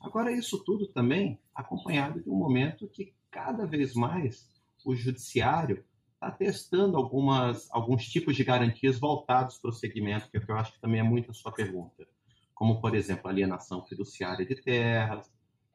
Agora, 0.00 0.32
isso 0.32 0.62
tudo 0.62 0.86
também 0.86 1.38
acompanhado 1.54 2.22
de 2.22 2.30
um 2.30 2.36
momento 2.36 2.88
que 2.88 3.12
cada 3.30 3.66
vez 3.66 3.94
mais 3.94 4.48
o 4.84 4.94
judiciário 4.94 5.84
está 6.24 6.30
testando 6.30 6.96
algumas, 6.96 7.68
alguns 7.70 8.06
tipos 8.06 8.34
de 8.34 8.44
garantias 8.44 8.98
voltados 8.98 9.58
para 9.58 9.70
o 9.70 9.72
segmento, 9.72 10.30
que, 10.30 10.38
é 10.38 10.40
que 10.40 10.50
eu 10.50 10.56
acho 10.56 10.72
que 10.72 10.80
também 10.80 11.00
é 11.00 11.02
muito 11.02 11.30
a 11.30 11.34
sua 11.34 11.52
pergunta, 11.52 12.06
como, 12.54 12.80
por 12.80 12.94
exemplo, 12.94 13.28
alienação 13.28 13.84
fiduciária 13.84 14.46
de 14.46 14.54
terras, 14.54 15.30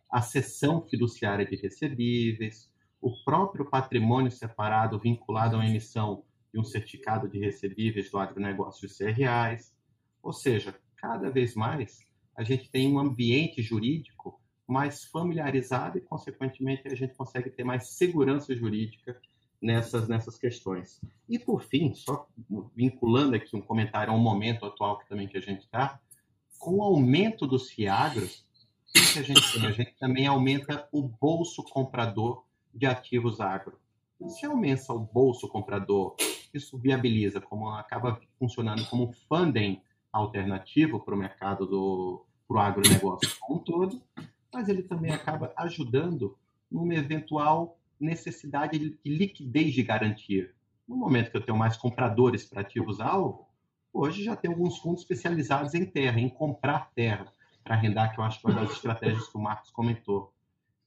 a 0.10 0.22
cessão 0.22 0.82
fiduciária 0.82 1.46
de 1.46 1.56
recebíveis, 1.56 2.72
o 3.00 3.24
próprio 3.24 3.70
patrimônio 3.70 4.32
separado 4.32 5.00
vinculado 5.00 5.56
à 5.56 5.66
emissão 5.66 6.24
de 6.52 6.60
um 6.60 6.64
certificado 6.64 7.30
de 7.30 7.40
recebíveis 7.40 8.10
do 8.10 8.18
agronegócio 8.18 8.88
e 8.88 9.14
CRAs. 9.14 9.76
Ou 10.22 10.34
seja, 10.34 10.76
cada 10.96 11.30
vez 11.30 11.54
mais 11.54 12.00
a 12.36 12.44
gente 12.44 12.70
tem 12.72 12.92
um 12.92 13.00
ambiente 13.00 13.62
jurídico 13.62 14.42
mais 14.68 15.04
familiarizado 15.04 15.98
e, 15.98 16.02
consequentemente, 16.02 16.88
a 16.88 16.96
gente 16.96 17.14
consegue 17.14 17.50
ter 17.50 17.64
mais 17.64 17.90
segurança 17.90 18.56
jurídica 18.56 19.20
nessas, 19.62 20.08
nessas 20.08 20.38
questões. 20.38 21.02
E, 21.28 21.38
por 21.38 21.64
fim, 21.64 21.94
só 21.94 22.28
vinculando 22.76 23.36
aqui 23.36 23.56
um 23.56 23.62
comentário 23.62 24.12
ao 24.12 24.20
momento 24.20 24.66
atual 24.66 25.00
que 25.00 25.08
também 25.08 25.28
que 25.28 25.38
a 25.38 25.42
gente 25.42 25.62
está, 25.62 26.00
com 26.58 26.78
o 26.78 26.84
aumento 26.84 27.48
dos 27.48 27.70
fiagros, 27.70 28.46
o 28.90 29.14
que 29.14 29.20
a 29.20 29.24
gente 29.24 29.54
tem? 29.54 29.66
A 29.66 29.72
gente 29.72 29.96
também 30.00 30.28
aumenta 30.28 30.88
o 30.92 31.02
bolso 31.02 31.64
comprador 31.64 32.44
de 32.74 32.86
ativos 32.86 33.40
agro. 33.40 33.80
Se 34.28 34.46
aumenta 34.46 34.92
o 34.92 35.00
bolso 35.00 35.48
comprador, 35.48 36.16
isso 36.54 36.78
viabiliza, 36.78 37.40
como 37.40 37.70
acaba 37.70 38.20
funcionando 38.38 38.86
como 38.88 39.06
um 39.10 39.14
funding 39.14 39.82
alternativo 40.12 41.00
para 41.00 41.16
o 41.16 41.18
mercado 41.18 41.66
do 41.66 42.26
pro 42.48 42.60
agronegócio 42.60 43.38
como 43.40 43.60
um 43.60 43.64
todo, 43.64 44.02
mas 44.52 44.68
ele 44.68 44.82
também 44.82 45.12
acaba 45.12 45.54
ajudando 45.56 46.36
numa 46.70 46.96
eventual 46.96 47.79
necessidade 48.00 48.80
de 48.80 49.00
liquidez 49.06 49.74
de 49.74 49.84
garantia. 49.84 50.52
No 50.88 50.96
momento 50.96 51.32
que 51.32 51.38
eu 51.38 51.46
tenho 51.46 51.58
mais 51.58 51.78
compradores 51.78 52.46
para 52.46 52.62
ativos-alvo, 52.62 53.48
hoje 53.94 54.24
já 54.24 54.36
tem 54.36 54.52
alguns 54.52 54.78
fundos 54.78 55.02
especializados 55.02 55.74
em 55.74 55.86
terra, 55.86 56.20
em 56.20 56.30
comprar 56.30 56.92
terra 56.96 57.32
para 57.64 57.76
arrendar, 57.76 58.14
que 58.14 58.20
eu 58.20 58.24
acho 58.24 58.40
que 58.40 58.48
é 58.48 58.50
uma 58.50 58.62
das 58.62 58.72
estratégias 58.72 59.28
que 59.28 59.38
o 59.38 59.42
Marcos 59.42 59.70
comentou. 59.70 60.34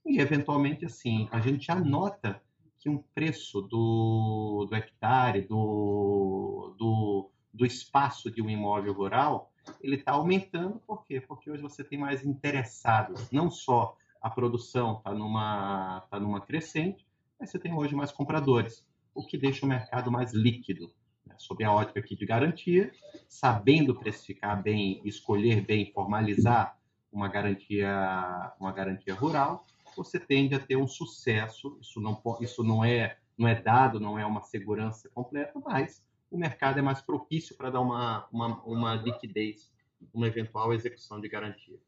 E, 0.05 0.19
eventualmente, 0.19 0.85
assim, 0.85 1.29
a 1.31 1.39
gente 1.39 1.67
já 1.67 1.75
nota 1.75 2.41
que 2.79 2.89
um 2.89 2.97
preço 3.15 3.61
do, 3.61 4.67
do 4.69 4.75
hectare, 4.75 5.41
do, 5.41 6.75
do, 6.77 7.31
do 7.53 7.65
espaço 7.65 8.29
de 8.29 8.41
um 8.41 8.49
imóvel 8.49 8.91
rural, 8.91 9.53
ele 9.81 9.95
está 9.95 10.11
aumentando. 10.11 10.81
Por 10.85 11.05
quê? 11.05 11.21
Porque 11.21 11.49
hoje 11.49 11.61
você 11.61 11.83
tem 11.83 11.97
mais 11.97 12.25
interessados. 12.25 13.31
Não 13.31 13.49
só 13.49 13.95
a 14.23 14.29
produção 14.29 14.97
está 14.97 15.13
numa, 15.13 15.99
tá 16.09 16.17
numa 16.17 16.39
crescente, 16.39 17.05
mas 17.37 17.51
você 17.51 17.59
tem 17.59 17.73
hoje 17.73 17.93
mais 17.93 18.09
compradores, 18.09 18.87
o 19.13 19.27
que 19.27 19.37
deixa 19.37 19.65
o 19.65 19.69
mercado 19.69 20.09
mais 20.09 20.33
líquido. 20.33 20.89
Né? 21.25 21.35
Sob 21.37 21.61
a 21.61 21.73
ótica 21.73 21.99
aqui 21.99 22.15
de 22.15 22.25
garantia, 22.25 22.89
sabendo 23.27 23.93
precificar 23.93 24.63
bem, 24.63 25.01
escolher 25.03 25.65
bem, 25.65 25.91
formalizar 25.91 26.79
uma 27.11 27.27
garantia, 27.27 28.53
uma 28.57 28.71
garantia 28.71 29.13
rural, 29.13 29.65
você 29.95 30.17
tende 30.17 30.55
a 30.55 30.59
ter 30.59 30.77
um 30.77 30.87
sucesso. 30.87 31.77
Isso 31.81 31.99
não, 31.99 32.19
isso 32.39 32.63
não 32.63 32.83
é 32.83 33.17
não 33.37 33.47
é 33.47 33.59
dado, 33.59 33.99
não 33.99 34.17
é 34.17 34.25
uma 34.25 34.41
segurança 34.41 35.09
completa, 35.09 35.59
mas 35.59 36.03
o 36.29 36.37
mercado 36.37 36.77
é 36.79 36.81
mais 36.81 37.01
propício 37.01 37.57
para 37.57 37.71
dar 37.71 37.81
uma, 37.81 38.27
uma, 38.31 38.63
uma 38.63 38.95
liquidez, 38.95 39.71
uma 40.13 40.27
eventual 40.27 40.73
execução 40.73 41.19
de 41.19 41.27
garantia. 41.27 41.79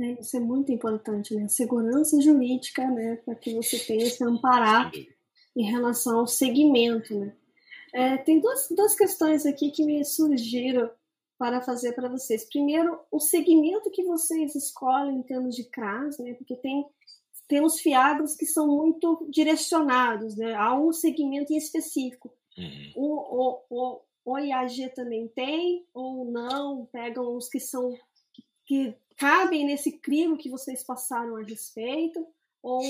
É, 0.00 0.20
isso 0.20 0.36
é 0.36 0.40
muito 0.40 0.70
importante, 0.70 1.34
né? 1.34 1.48
Segurança 1.48 2.20
jurídica, 2.20 2.88
né? 2.88 3.16
Para 3.16 3.34
que 3.34 3.52
você 3.54 3.78
tenha 3.78 4.04
esse 4.04 4.22
amparar 4.22 4.92
em 5.56 5.64
relação 5.64 6.20
ao 6.20 6.26
segmento, 6.26 7.18
né? 7.18 7.34
É, 7.92 8.16
tem 8.18 8.38
duas, 8.40 8.68
duas 8.70 8.94
questões 8.94 9.46
aqui 9.46 9.70
que 9.70 9.84
me 9.84 10.04
surgiram 10.04 10.90
para 11.38 11.60
fazer 11.60 11.92
para 11.92 12.08
vocês. 12.08 12.44
Primeiro, 12.44 13.00
o 13.10 13.18
segmento 13.18 13.90
que 13.90 14.04
vocês 14.04 14.54
escolhem 14.54 15.16
em 15.16 15.22
termos 15.22 15.56
de 15.56 15.64
CRAS, 15.64 16.18
né? 16.18 16.34
Porque 16.34 16.54
tem 16.56 16.84
temos 17.48 17.80
fiagros 17.80 18.36
que 18.36 18.44
são 18.44 18.68
muito 18.68 19.26
direcionados 19.30 20.36
né, 20.36 20.54
a 20.54 20.78
um 20.78 20.92
segmento 20.92 21.52
em 21.52 21.56
específico. 21.56 22.30
Uhum. 22.56 22.92
O, 22.94 23.14
o, 23.16 23.62
o, 23.70 24.00
o 24.26 24.38
IAG 24.38 24.90
também 24.94 25.26
tem, 25.28 25.86
ou 25.94 26.30
não, 26.30 26.86
pegam 26.92 27.34
os 27.34 27.48
que 27.48 27.58
são 27.58 27.96
que 28.66 28.94
cabem 29.18 29.66
nesse 29.66 29.92
crime 29.92 30.38
que 30.38 30.48
vocês 30.48 30.82
passaram 30.84 31.36
a 31.36 31.42
respeito, 31.42 32.24
ou 32.62 32.82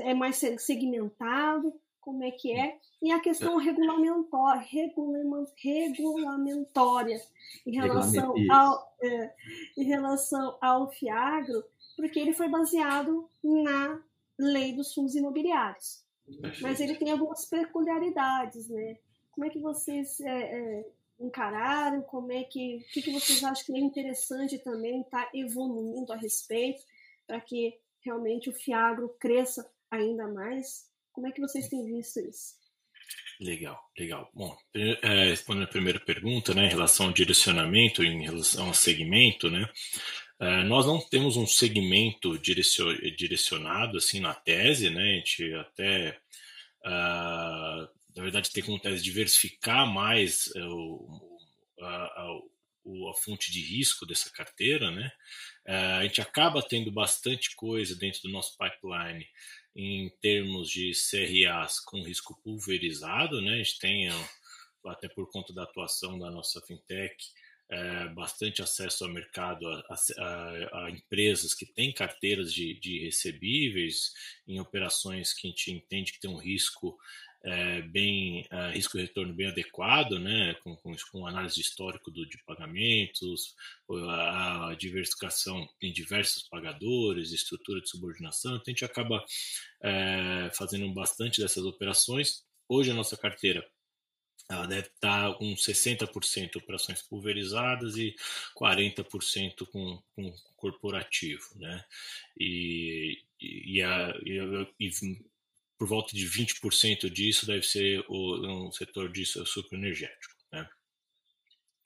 é 0.00 0.14
mais 0.14 0.40
segmentado? 0.58 1.74
Como 2.00 2.22
é 2.22 2.30
que 2.30 2.52
é, 2.52 2.78
e 3.02 3.10
a 3.10 3.18
questão 3.18 3.56
regulamentória, 3.56 4.62
regulamentória 5.56 7.20
em 7.66 7.74
relação 7.74 8.34
ao, 8.50 8.94
é, 9.02 9.34
em 9.76 9.84
relação 9.84 10.56
ao 10.60 10.90
FIAGRO, 10.90 11.64
porque 11.96 12.20
ele 12.20 12.34
foi 12.34 12.48
baseado 12.48 13.28
na 13.42 14.02
lei 14.38 14.74
dos 14.74 14.92
fundos 14.94 15.14
imobiliários. 15.14 16.04
Mas 16.60 16.80
ele 16.80 16.94
tem 16.94 17.10
algumas 17.10 17.46
peculiaridades, 17.46 18.68
né? 18.68 18.98
Como 19.32 19.46
é 19.46 19.50
que 19.50 19.58
vocês 19.58 20.20
é, 20.20 20.28
é, 20.28 20.86
encararam? 21.24 22.02
Como 22.02 22.32
é 22.32 22.44
que, 22.44 22.76
o 22.76 22.92
que, 22.92 23.02
que 23.02 23.12
vocês 23.12 23.42
acham 23.42 23.64
que 23.66 23.76
é 23.76 23.80
interessante 23.80 24.58
também 24.58 25.00
estar 25.00 25.24
tá 25.24 25.30
evoluindo 25.34 26.12
a 26.12 26.16
respeito 26.16 26.82
para 27.26 27.40
que 27.40 27.74
realmente 28.04 28.50
o 28.50 28.52
Fiagro 28.52 29.08
cresça 29.18 29.68
ainda 29.90 30.28
mais? 30.28 30.86
Como 31.12 31.26
é 31.26 31.32
que 31.32 31.40
vocês 31.40 31.68
têm 31.68 31.84
visto 31.86 32.20
isso? 32.20 32.54
Legal, 33.40 33.78
legal. 33.98 34.30
Bom, 34.32 34.56
é, 34.74 35.24
respondendo 35.30 35.64
a 35.64 35.68
primeira 35.68 36.00
pergunta, 36.00 36.54
né, 36.54 36.66
em 36.66 36.70
relação 36.70 37.06
ao 37.06 37.12
direcionamento, 37.12 38.02
em 38.02 38.24
relação 38.24 38.68
ao 38.68 38.74
segmento, 38.74 39.50
né, 39.50 39.68
é, 40.40 40.62
nós 40.64 40.86
não 40.86 41.00
temos 41.00 41.36
um 41.36 41.46
segmento 41.46 42.38
direcionado 42.38 43.98
assim 43.98 44.20
na 44.20 44.34
tese, 44.34 44.90
né, 44.90 45.02
a 45.02 45.16
gente 45.16 45.54
até, 45.54 46.18
uh, 46.84 47.88
na 48.14 48.22
verdade, 48.22 48.50
tem 48.50 48.62
como 48.62 48.78
tese 48.78 49.02
diversificar 49.02 49.86
mais 49.86 50.50
é, 50.54 50.64
o, 50.64 51.38
a, 51.80 51.86
a, 51.86 52.40
a 53.10 53.14
fonte 53.14 53.50
de 53.50 53.60
risco 53.60 54.06
dessa 54.06 54.30
carteira, 54.30 54.90
né, 54.90 55.10
é, 55.66 55.76
a 55.76 56.02
gente 56.02 56.20
acaba 56.20 56.62
tendo 56.62 56.90
bastante 56.92 57.54
coisa 57.56 57.96
dentro 57.96 58.22
do 58.22 58.30
nosso 58.30 58.56
pipeline 58.58 59.26
em 59.74 60.08
termos 60.20 60.70
de 60.70 60.92
CRAs 60.92 61.80
com 61.80 62.02
risco 62.02 62.38
pulverizado, 62.42 63.40
né? 63.40 63.54
A 63.54 63.56
gente 63.56 63.78
tem, 63.78 64.08
até 64.86 65.08
por 65.08 65.28
conta 65.30 65.52
da 65.52 65.64
atuação 65.64 66.18
da 66.18 66.30
nossa 66.30 66.60
fintech, 66.60 67.16
é, 67.70 68.08
bastante 68.10 68.62
acesso 68.62 69.04
ao 69.04 69.10
mercado 69.10 69.66
a, 69.66 69.82
a, 70.18 70.84
a, 70.84 70.90
empresas 70.90 71.54
que 71.54 71.64
têm 71.64 71.92
carteiras 71.92 72.52
de, 72.52 72.78
de 72.78 73.00
recebíveis 73.00 74.12
em 74.46 74.60
operações 74.60 75.32
que 75.32 75.48
a 75.48 75.50
gente 75.50 75.72
entende 75.72 76.12
que 76.12 76.20
tem 76.20 76.30
um 76.30 76.36
risco 76.36 76.96
é, 77.44 77.82
bem 77.82 78.46
é, 78.50 78.70
risco 78.70 78.96
retorno 78.96 79.34
bem 79.34 79.48
adequado, 79.48 80.18
né, 80.18 80.54
com, 80.64 80.74
com, 80.76 80.94
com 81.12 81.26
análise 81.26 81.60
histórico 81.60 82.10
do, 82.10 82.26
de 82.26 82.38
pagamentos, 82.44 83.54
a, 84.08 84.70
a, 84.70 84.74
diversificação 84.74 85.68
em 85.80 85.92
diversos 85.92 86.42
pagadores, 86.48 87.32
estrutura 87.32 87.80
de 87.80 87.88
subordinação, 87.90 88.52
então 88.56 88.64
a 88.66 88.70
gente 88.70 88.84
acaba 88.84 89.22
é, 89.82 90.50
fazendo 90.54 90.90
bastante 90.94 91.40
dessas 91.42 91.64
operações. 91.64 92.42
Hoje 92.66 92.90
a 92.90 92.94
nossa 92.94 93.16
carteira 93.16 93.64
ela 94.50 94.66
deve 94.66 94.88
estar 94.88 95.34
com 95.34 95.54
60% 95.54 96.56
operações 96.56 97.02
pulverizadas 97.02 97.96
e 97.96 98.14
40% 98.58 99.66
com, 99.70 100.02
com 100.14 100.34
corporativo, 100.56 101.46
né? 101.56 101.82
E, 102.38 103.22
e, 103.40 103.82
a, 103.82 104.14
e, 104.22 104.68
e 104.80 104.90
por 105.84 105.88
volta 105.88 106.16
de 106.16 106.26
20% 106.26 107.10
disso 107.10 107.46
deve 107.46 107.62
ser 107.62 108.02
o, 108.08 108.66
um 108.66 108.72
setor 108.72 109.12
de 109.12 109.26
sucroenergético. 109.26 110.34
Né? 110.50 110.66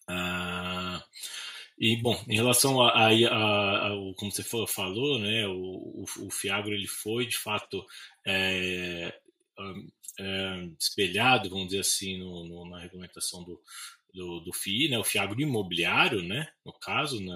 Ah, 0.07 1.05
e, 1.77 1.97
bom, 1.97 2.25
em 2.29 2.37
relação 2.37 2.81
a, 2.81 2.93
a, 2.93 3.09
a, 3.09 3.87
a 3.89 3.91
como 4.17 4.31
você 4.31 4.45
falou, 4.69 5.19
né, 5.19 5.49
o, 5.49 6.05
o, 6.21 6.31
Fiagro 6.31 6.73
ele 6.73 6.87
foi, 6.87 7.27
de 7.27 7.37
fato, 7.37 7.85
é, 8.25 9.13
é, 10.21 10.69
espelhado, 10.79 11.51
vamos 11.51 11.67
dizer 11.67 11.81
assim, 11.81 12.21
no, 12.21 12.47
no, 12.47 12.71
na 12.71 12.79
regulamentação 12.79 13.43
do, 13.43 13.61
do, 14.15 14.41
do 14.41 14.53
FII, 14.53 14.91
né, 14.91 14.99
o 14.99 15.05
Fiagro 15.05 15.41
imobiliário, 15.41 16.23
né, 16.23 16.49
no 16.65 16.73
caso, 16.73 17.21
né, 17.21 17.33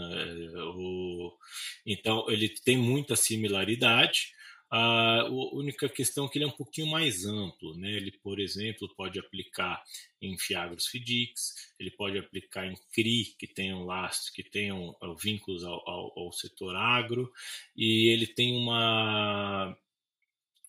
o, 0.77 1.37
então 1.85 2.25
ele 2.31 2.49
tem 2.49 2.77
muita 2.77 3.17
similaridade, 3.17 4.33
a 4.75 5.29
única 5.29 5.87
questão 5.87 6.25
é 6.25 6.29
que 6.31 6.39
ele 6.39 6.47
é 6.47 6.49
um 6.49 6.57
pouquinho 6.57 6.87
mais 6.87 7.27
amplo, 7.27 7.77
né? 7.77 7.93
Ele, 7.93 8.11
por 8.11 8.41
exemplo, 8.41 8.89
pode 8.97 9.19
aplicar 9.19 9.83
em 10.19 10.39
Fiagros 10.39 10.87
FIDIX, 10.87 11.75
ele 11.79 11.91
pode 11.91 12.17
aplicar 12.17 12.67
em 12.67 12.75
CRI, 12.91 13.35
que 13.39 13.47
tenham 13.47 13.85
lastros, 13.85 14.31
que 14.31 14.43
tenham 14.43 14.97
uh, 15.03 15.15
vínculos 15.15 15.63
ao, 15.63 15.87
ao, 15.87 16.19
ao, 16.19 16.33
setor 16.33 16.75
agro, 16.75 17.31
e 17.77 18.09
ele 18.11 18.27
tem 18.27 18.57
uma, 18.57 19.77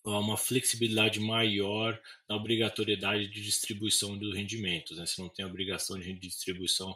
uma 0.04 0.36
flexibilidade 0.36 1.22
maior 1.22 1.98
na 2.28 2.36
obrigatoriedade 2.36 3.30
de 3.30 3.42
distribuição 3.42 4.18
dos 4.18 4.36
rendimentos. 4.36 4.98
Né? 4.98 5.06
Você 5.06 5.22
não 5.22 5.30
tem 5.30 5.46
a 5.46 5.48
obrigação 5.48 5.98
de 5.98 6.12
distribuição 6.12 6.94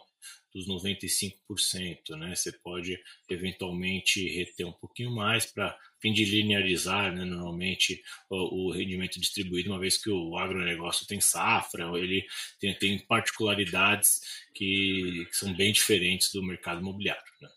dos 0.53 0.67
95%, 0.67 2.15
né? 2.17 2.35
Você 2.35 2.51
pode 2.51 2.97
eventualmente 3.29 4.27
reter 4.27 4.67
um 4.67 4.71
pouquinho 4.71 5.11
mais 5.11 5.45
para 5.45 5.77
fim 5.99 6.13
de 6.13 6.25
linearizar, 6.25 7.13
né, 7.13 7.25
normalmente 7.25 8.01
o, 8.29 8.67
o, 8.67 8.71
rendimento 8.71 9.19
distribuído, 9.19 9.71
uma 9.71 9.79
vez 9.79 9.97
que 9.97 10.09
o 10.09 10.37
agronegócio 10.37 11.07
tem 11.07 11.19
safra, 11.19 11.85
ele 11.97 12.25
tem, 12.59 12.73
tem 12.75 12.99
particularidades 12.99 14.21
que, 14.53 15.25
que, 15.29 15.35
são 15.35 15.55
bem 15.55 15.71
diferentes 15.71 16.31
do 16.31 16.43
mercado 16.43 16.81
imobiliário. 16.81 17.23
Né? 17.41 17.49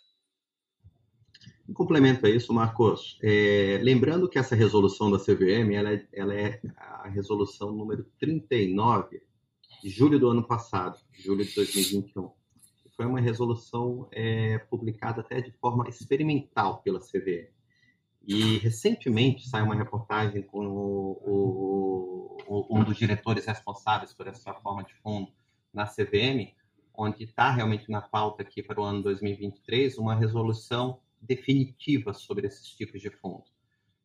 Em 1.68 1.72
complemento 1.72 2.26
a 2.26 2.30
isso, 2.30 2.52
Marcos, 2.52 3.18
é, 3.22 3.78
lembrando 3.82 4.28
que 4.28 4.38
essa 4.38 4.56
resolução 4.56 5.10
da 5.10 5.18
CVM 5.18 5.72
ela 5.74 5.92
é, 5.92 6.08
ela 6.12 6.34
é 6.34 6.60
a 6.76 7.08
resolução 7.08 7.72
número 7.72 8.04
39 8.18 9.20
de 9.82 9.90
julho 9.90 10.18
do 10.18 10.28
ano 10.28 10.46
passado, 10.46 10.98
julho 11.12 11.44
de 11.44 11.54
2021 11.54 12.39
foi 13.00 13.06
uma 13.06 13.18
resolução 13.18 14.06
é, 14.12 14.58
publicada 14.58 15.22
até 15.22 15.40
de 15.40 15.50
forma 15.52 15.88
experimental 15.88 16.82
pela 16.82 17.00
CVM. 17.00 17.48
E 18.28 18.58
recentemente 18.58 19.48
saiu 19.48 19.64
uma 19.64 19.74
reportagem 19.74 20.42
com 20.42 20.66
o, 20.66 22.36
o, 22.46 22.78
um 22.78 22.84
dos 22.84 22.98
diretores 22.98 23.46
responsáveis 23.46 24.12
por 24.12 24.26
essa 24.26 24.52
forma 24.52 24.84
de 24.84 24.92
fundo 24.96 25.32
na 25.72 25.86
CVM, 25.86 26.52
onde 26.94 27.24
está 27.24 27.50
realmente 27.50 27.90
na 27.90 28.02
pauta 28.02 28.42
aqui 28.42 28.62
para 28.62 28.78
o 28.78 28.84
ano 28.84 29.02
2023 29.02 29.96
uma 29.96 30.14
resolução 30.14 31.00
definitiva 31.22 32.12
sobre 32.12 32.48
esses 32.48 32.68
tipos 32.68 33.00
de 33.00 33.08
fundo. 33.08 33.44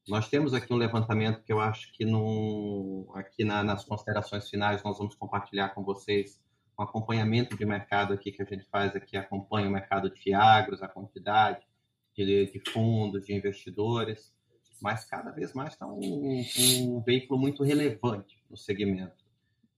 Nós 0.08 0.30
temos 0.30 0.54
aqui 0.54 0.72
um 0.72 0.78
levantamento 0.78 1.44
que 1.44 1.52
eu 1.52 1.60
acho 1.60 1.92
que 1.92 2.06
no, 2.06 3.12
aqui 3.14 3.44
na, 3.44 3.62
nas 3.62 3.84
considerações 3.84 4.50
finais 4.50 4.82
nós 4.84 4.98
vamos 4.98 5.16
compartilhar 5.16 5.76
com 5.76 5.84
vocês 5.84 6.40
um 6.78 6.84
acompanhamento 6.84 7.58
de 7.58 7.66
mercado 7.66 8.14
aqui 8.14 8.32
que 8.32 8.42
a 8.42 8.46
gente 8.46 8.66
faz 8.66 8.96
aqui, 8.96 9.16
acompanha 9.18 9.68
o 9.68 9.72
mercado 9.72 10.10
de 10.10 10.20
fiagros, 10.20 10.84
a 10.84 10.88
quantidade 10.88 11.66
de, 12.14 12.52
de 12.52 12.72
fundos, 12.72 13.26
de 13.26 13.34
investidores, 13.34 14.34
mas 14.82 15.06
cada 15.06 15.32
vez 15.32 15.54
mais 15.54 15.74
está 15.74 15.88
um, 15.88 16.44
um, 16.82 17.02
veículo 17.02 17.40
muito 17.40 17.64
relevante 17.64 18.44
no 18.50 18.58
segmento. 18.58 19.24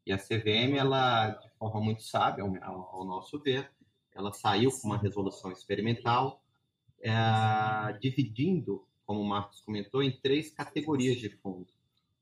E 0.05 0.11
a 0.11 0.17
CVM, 0.17 0.75
ela, 0.77 1.29
de 1.29 1.49
forma 1.57 1.81
muito 1.81 2.01
sábia, 2.01 2.43
ao, 2.43 2.95
ao 2.95 3.05
nosso 3.05 3.39
ver, 3.39 3.69
ela 4.15 4.33
saiu 4.33 4.71
com 4.71 4.87
uma 4.87 4.97
resolução 4.97 5.51
experimental, 5.51 6.43
é, 7.01 7.11
dividindo, 7.99 8.87
como 9.05 9.21
o 9.21 9.25
Marcos 9.25 9.61
comentou, 9.61 10.01
em 10.01 10.11
três 10.19 10.49
categorias 10.49 11.17
de 11.17 11.29
fundo 11.29 11.76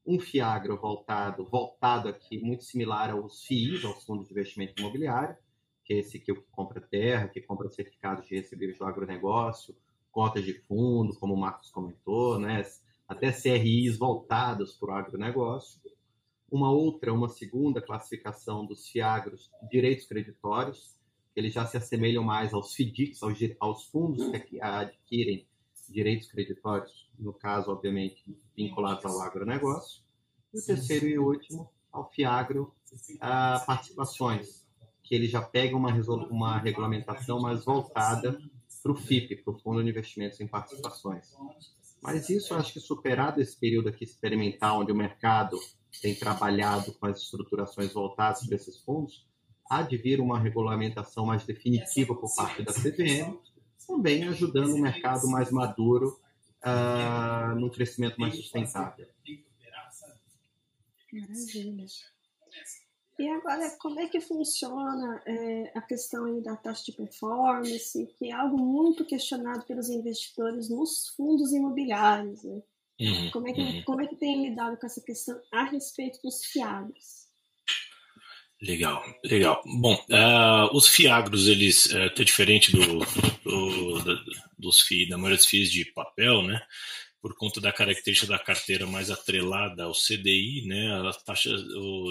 um 0.06 0.20
Fiagro 0.20 0.78
voltado, 0.78 1.46
voltado 1.46 2.08
aqui, 2.08 2.40
muito 2.40 2.64
similar 2.64 3.10
aos 3.10 3.44
FIIs, 3.44 3.84
aos 3.84 4.04
fundos 4.04 4.28
de 4.28 4.34
investimento 4.34 4.80
imobiliário, 4.80 5.36
que 5.84 5.94
é 5.94 5.98
esse 6.00 6.20
que 6.20 6.34
compra 6.52 6.80
terra, 6.80 7.28
que 7.28 7.42
compra 7.42 7.70
certificados 7.70 8.28
de 8.28 8.36
recebíveis 8.36 8.78
do 8.78 8.86
agronegócio, 8.86 9.76
cotas 10.12 10.44
de 10.44 10.54
fundo, 10.54 11.18
como 11.20 11.34
o 11.34 11.40
Marcos 11.40 11.72
comentou, 11.72 12.40
né? 12.40 12.64
até 13.08 13.32
CRIs 13.32 13.98
voltados 13.98 14.74
para 14.74 14.94
o 14.94 14.96
agronegócio. 14.96 15.82
Uma 16.50 16.72
outra, 16.72 17.14
uma 17.14 17.28
segunda 17.28 17.82
classificação 17.82 18.66
dos 18.66 18.88
FIAGROS, 18.88 19.52
direitos 19.70 20.06
creditórios, 20.06 20.96
eles 21.36 21.54
já 21.54 21.66
se 21.66 21.78
assemelham 21.78 22.24
mais 22.24 22.54
aos 22.54 22.74
FIDICs, 22.74 23.22
aos, 23.22 23.38
aos 23.60 23.86
fundos 23.88 24.26
que 24.48 24.62
adquirem 24.62 25.46
direitos 25.90 26.28
creditórios, 26.28 27.10
no 27.18 27.34
caso, 27.34 27.72
obviamente, 27.72 28.24
vinculados 28.56 29.06
ao 29.06 29.22
agronegócio. 29.22 30.02
E 30.54 30.60
o 30.60 30.66
terceiro 30.66 31.08
e 31.08 31.20
último, 31.20 31.70
ao 31.92 32.10
FIAGRO, 32.12 32.74
a 33.20 33.60
participações, 33.66 34.66
que 35.04 35.14
ele 35.16 35.28
já 35.28 35.42
pega 35.42 35.76
uma, 35.76 35.92
uma 36.30 36.58
regulamentação 36.58 37.40
mais 37.40 37.64
voltada 37.64 38.40
para 38.82 38.92
o 38.92 38.96
FIP, 38.96 39.38
para 39.38 39.54
o 39.54 39.60
Fundo 39.60 39.84
de 39.84 39.90
Investimentos 39.90 40.40
em 40.40 40.48
Participações. 40.48 41.34
Mas 42.02 42.30
isso, 42.30 42.54
acho 42.54 42.74
que 42.74 42.80
superado 42.80 43.42
esse 43.42 43.58
período 43.58 43.90
aqui 43.90 44.04
experimental, 44.04 44.82
onde 44.82 44.92
o 44.92 44.96
mercado 44.96 45.60
tem 46.02 46.14
trabalhado 46.14 46.94
com 46.94 47.08
as 47.08 47.22
estruturações 47.22 47.94
voltadas 47.94 48.46
para 48.46 48.56
esses 48.56 48.78
fundos, 48.78 49.26
há 49.70 49.82
de 49.82 49.98
vir 49.98 50.20
uma 50.20 50.40
regulamentação 50.40 51.26
mais 51.26 51.44
definitiva 51.44 52.14
por 52.16 52.34
parte 52.36 52.62
da 52.64 52.74
CVM, 52.74 53.38
também 53.96 54.28
ajudando 54.28 54.74
o 54.74 54.82
mercado 54.82 55.28
mais 55.28 55.50
maduro 55.52 56.20
uh, 56.64 57.56
num 57.60 57.70
crescimento 57.70 58.20
mais 58.20 58.36
sustentável. 58.36 59.08
Maravilha. 61.12 61.86
E 63.18 63.30
agora, 63.30 63.70
como 63.80 63.98
é 64.02 64.08
que 64.10 64.20
funciona 64.20 65.24
é, 65.26 65.72
a 65.74 65.82
questão 65.82 66.42
da 66.42 66.58
taxa 66.58 66.84
de 66.84 66.92
performance, 66.92 68.14
que 68.18 68.30
é 68.30 68.34
algo 68.34 68.58
muito 68.58 69.06
questionado 69.06 69.66
pelos 69.66 69.88
investidores 69.88 70.70
nos 70.70 71.08
fundos 71.16 71.54
imobiliários, 71.54 72.44
né? 72.44 72.62
Uhum, 73.00 73.32
como, 73.32 73.48
é 73.48 73.54
que, 73.54 73.62
uhum. 73.62 73.84
como 73.86 74.02
é 74.02 74.08
que 74.08 74.18
tem 74.18 74.50
lidado 74.50 74.78
com 74.78 74.86
essa 74.86 75.02
questão 75.02 75.40
a 75.52 75.64
respeito 75.64 76.20
dos 76.22 76.44
fiados? 76.46 77.25
Legal, 78.62 79.04
legal. 79.24 79.62
Bom, 79.66 79.94
uh, 80.10 80.76
os 80.76 80.88
fiagros, 80.88 81.48
eles, 81.48 81.88
uh, 81.88 82.04
até 82.04 82.24
diferente 82.24 82.72
do, 82.72 83.00
do, 83.44 84.24
dos 84.58 84.82
FII, 84.82 85.10
da 85.10 85.18
maioria 85.18 85.38
dos 85.38 85.46
FIIs 85.46 85.72
de 85.72 85.86
papel, 85.86 86.42
né? 86.42 86.62
Por 87.22 87.36
conta 87.36 87.60
da 87.60 87.74
característica 87.74 88.32
da 88.32 88.40
carteira 88.40 88.88
mais 88.88 89.12
atrelada 89.12 89.84
ao 89.84 89.94
CDI, 89.94 90.66
né? 90.68 91.08
As 91.08 91.22
taxas 91.22 91.62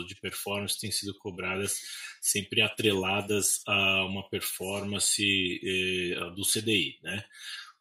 de 0.06 0.14
performance 0.20 0.78
têm 0.78 0.90
sido 0.90 1.14
cobradas 1.14 1.80
sempre 2.20 2.60
atreladas 2.60 3.62
a 3.66 4.04
uma 4.04 4.28
performance 4.28 5.60
eh, 5.62 6.30
do 6.34 6.42
CDI, 6.42 6.98
né? 7.02 7.24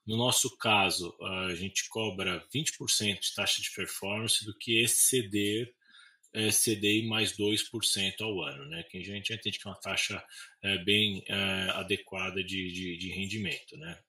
No 0.06 0.18
nosso 0.18 0.56
caso, 0.58 1.16
a 1.22 1.56
gente 1.56 1.88
cobra 1.90 2.46
20% 2.54 3.20
de 3.20 3.34
taxa 3.34 3.62
de 3.62 3.72
performance 3.72 4.46
do 4.46 4.56
que 4.58 4.82
exceder 4.82 5.74
é, 6.34 6.50
CDI 6.50 7.06
mais 7.08 7.38
2% 7.38 8.22
ao 8.22 8.42
ano, 8.42 8.66
né? 8.66 8.84
que 8.84 8.98
a 8.98 9.04
gente 9.04 9.34
entende 9.34 9.60
que 9.60 9.68
é 9.68 9.72
uma 9.72 9.80
taxa 9.80 10.24
é, 10.64 10.78
bem 10.80 11.24
é, 11.28 11.70
adequada 11.72 12.44
de, 12.44 12.72
de, 12.72 12.98
de, 12.98 13.10
rendimento. 13.12 13.78
Né? 13.78 14.00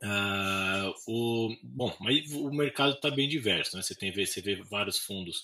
Uh, 0.00 0.94
o, 1.08 1.56
bom, 1.62 1.96
mas 2.00 2.30
o 2.32 2.50
mercado 2.50 2.94
está 2.94 3.10
bem 3.10 3.28
diverso, 3.28 3.76
né? 3.76 3.82
Você 3.82 3.96
tem 3.96 4.12
você 4.12 4.40
vê 4.40 4.54
vários 4.62 4.98
fundos 4.98 5.42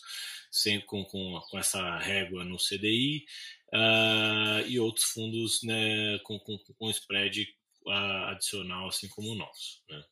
sem, 0.48 0.80
com, 0.80 1.04
com, 1.04 1.40
com 1.50 1.58
essa 1.58 1.98
régua 1.98 2.44
no 2.44 2.56
CDI 2.56 3.24
ah, 3.72 4.62
e 4.68 4.78
outros 4.78 5.06
fundos 5.06 5.60
né, 5.64 6.18
com, 6.20 6.38
com, 6.38 6.56
com 6.78 6.90
spread 6.90 7.42
uh, 7.86 8.30
adicional, 8.30 8.86
assim 8.86 9.08
como 9.08 9.32
o 9.32 9.34
nosso. 9.34 9.82
Né? 9.88 10.04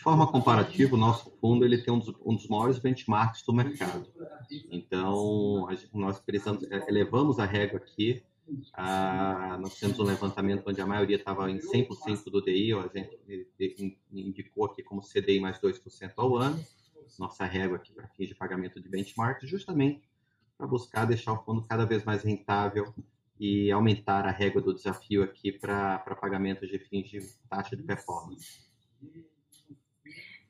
De 0.00 0.04
forma 0.04 0.26
comparativa, 0.26 0.94
o 0.94 0.98
nosso 0.98 1.30
fundo 1.42 1.62
ele 1.62 1.76
tem 1.76 1.92
um 1.92 1.98
dos, 1.98 2.08
um 2.24 2.34
dos 2.34 2.48
maiores 2.48 2.78
benchmarks 2.78 3.42
do 3.42 3.52
mercado. 3.52 4.10
Então, 4.70 5.68
nós 5.92 6.18
precisamos, 6.18 6.62
é, 6.70 6.88
elevamos 6.88 7.38
a 7.38 7.44
régua 7.44 7.78
aqui. 7.78 8.22
Ah, 8.72 9.58
nós 9.60 9.78
temos 9.78 10.00
um 10.00 10.04
levantamento 10.04 10.66
onde 10.66 10.80
a 10.80 10.86
maioria 10.86 11.16
estava 11.16 11.50
em 11.50 11.58
100% 11.58 12.30
do 12.30 12.40
DI, 12.40 12.72
a 12.72 12.88
gente 12.88 13.98
indicou 14.10 14.64
aqui 14.64 14.82
como 14.82 15.02
CDI 15.02 15.38
mais 15.38 15.58
2% 15.60 16.12
ao 16.16 16.34
ano. 16.34 16.58
Nossa 17.18 17.44
régua 17.44 17.76
aqui 17.76 17.92
para 17.92 18.08
fins 18.08 18.28
de 18.28 18.34
pagamento 18.34 18.80
de 18.80 18.88
benchmark, 18.88 19.44
justamente 19.44 20.08
para 20.56 20.66
buscar 20.66 21.04
deixar 21.04 21.34
o 21.34 21.44
fundo 21.44 21.62
cada 21.68 21.84
vez 21.84 22.04
mais 22.04 22.22
rentável 22.22 22.94
e 23.38 23.70
aumentar 23.70 24.24
a 24.26 24.30
régua 24.30 24.62
do 24.62 24.72
desafio 24.72 25.22
aqui 25.22 25.52
para 25.52 25.98
pagamentos 26.18 26.70
de 26.70 26.78
fins 26.78 27.10
de 27.10 27.20
taxa 27.50 27.76
de 27.76 27.82
performance. 27.82 28.70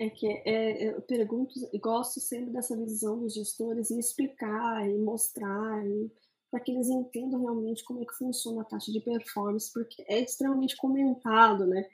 É 0.00 0.08
que 0.08 0.26
é, 0.26 0.92
eu 0.92 1.02
pergunto, 1.02 1.52
gosto 1.78 2.20
sempre 2.20 2.50
dessa 2.50 2.74
visão 2.74 3.20
dos 3.20 3.34
gestores 3.34 3.90
e 3.90 3.98
explicar 3.98 4.88
e 4.88 4.96
mostrar 4.96 5.84
para 6.50 6.58
que 6.58 6.72
eles 6.72 6.88
entendam 6.88 7.42
realmente 7.42 7.84
como 7.84 8.02
é 8.02 8.06
que 8.06 8.16
funciona 8.16 8.62
a 8.62 8.64
taxa 8.64 8.90
de 8.90 8.98
performance, 9.00 9.70
porque 9.70 10.02
é 10.08 10.18
extremamente 10.20 10.74
comentado, 10.78 11.66
né? 11.66 11.86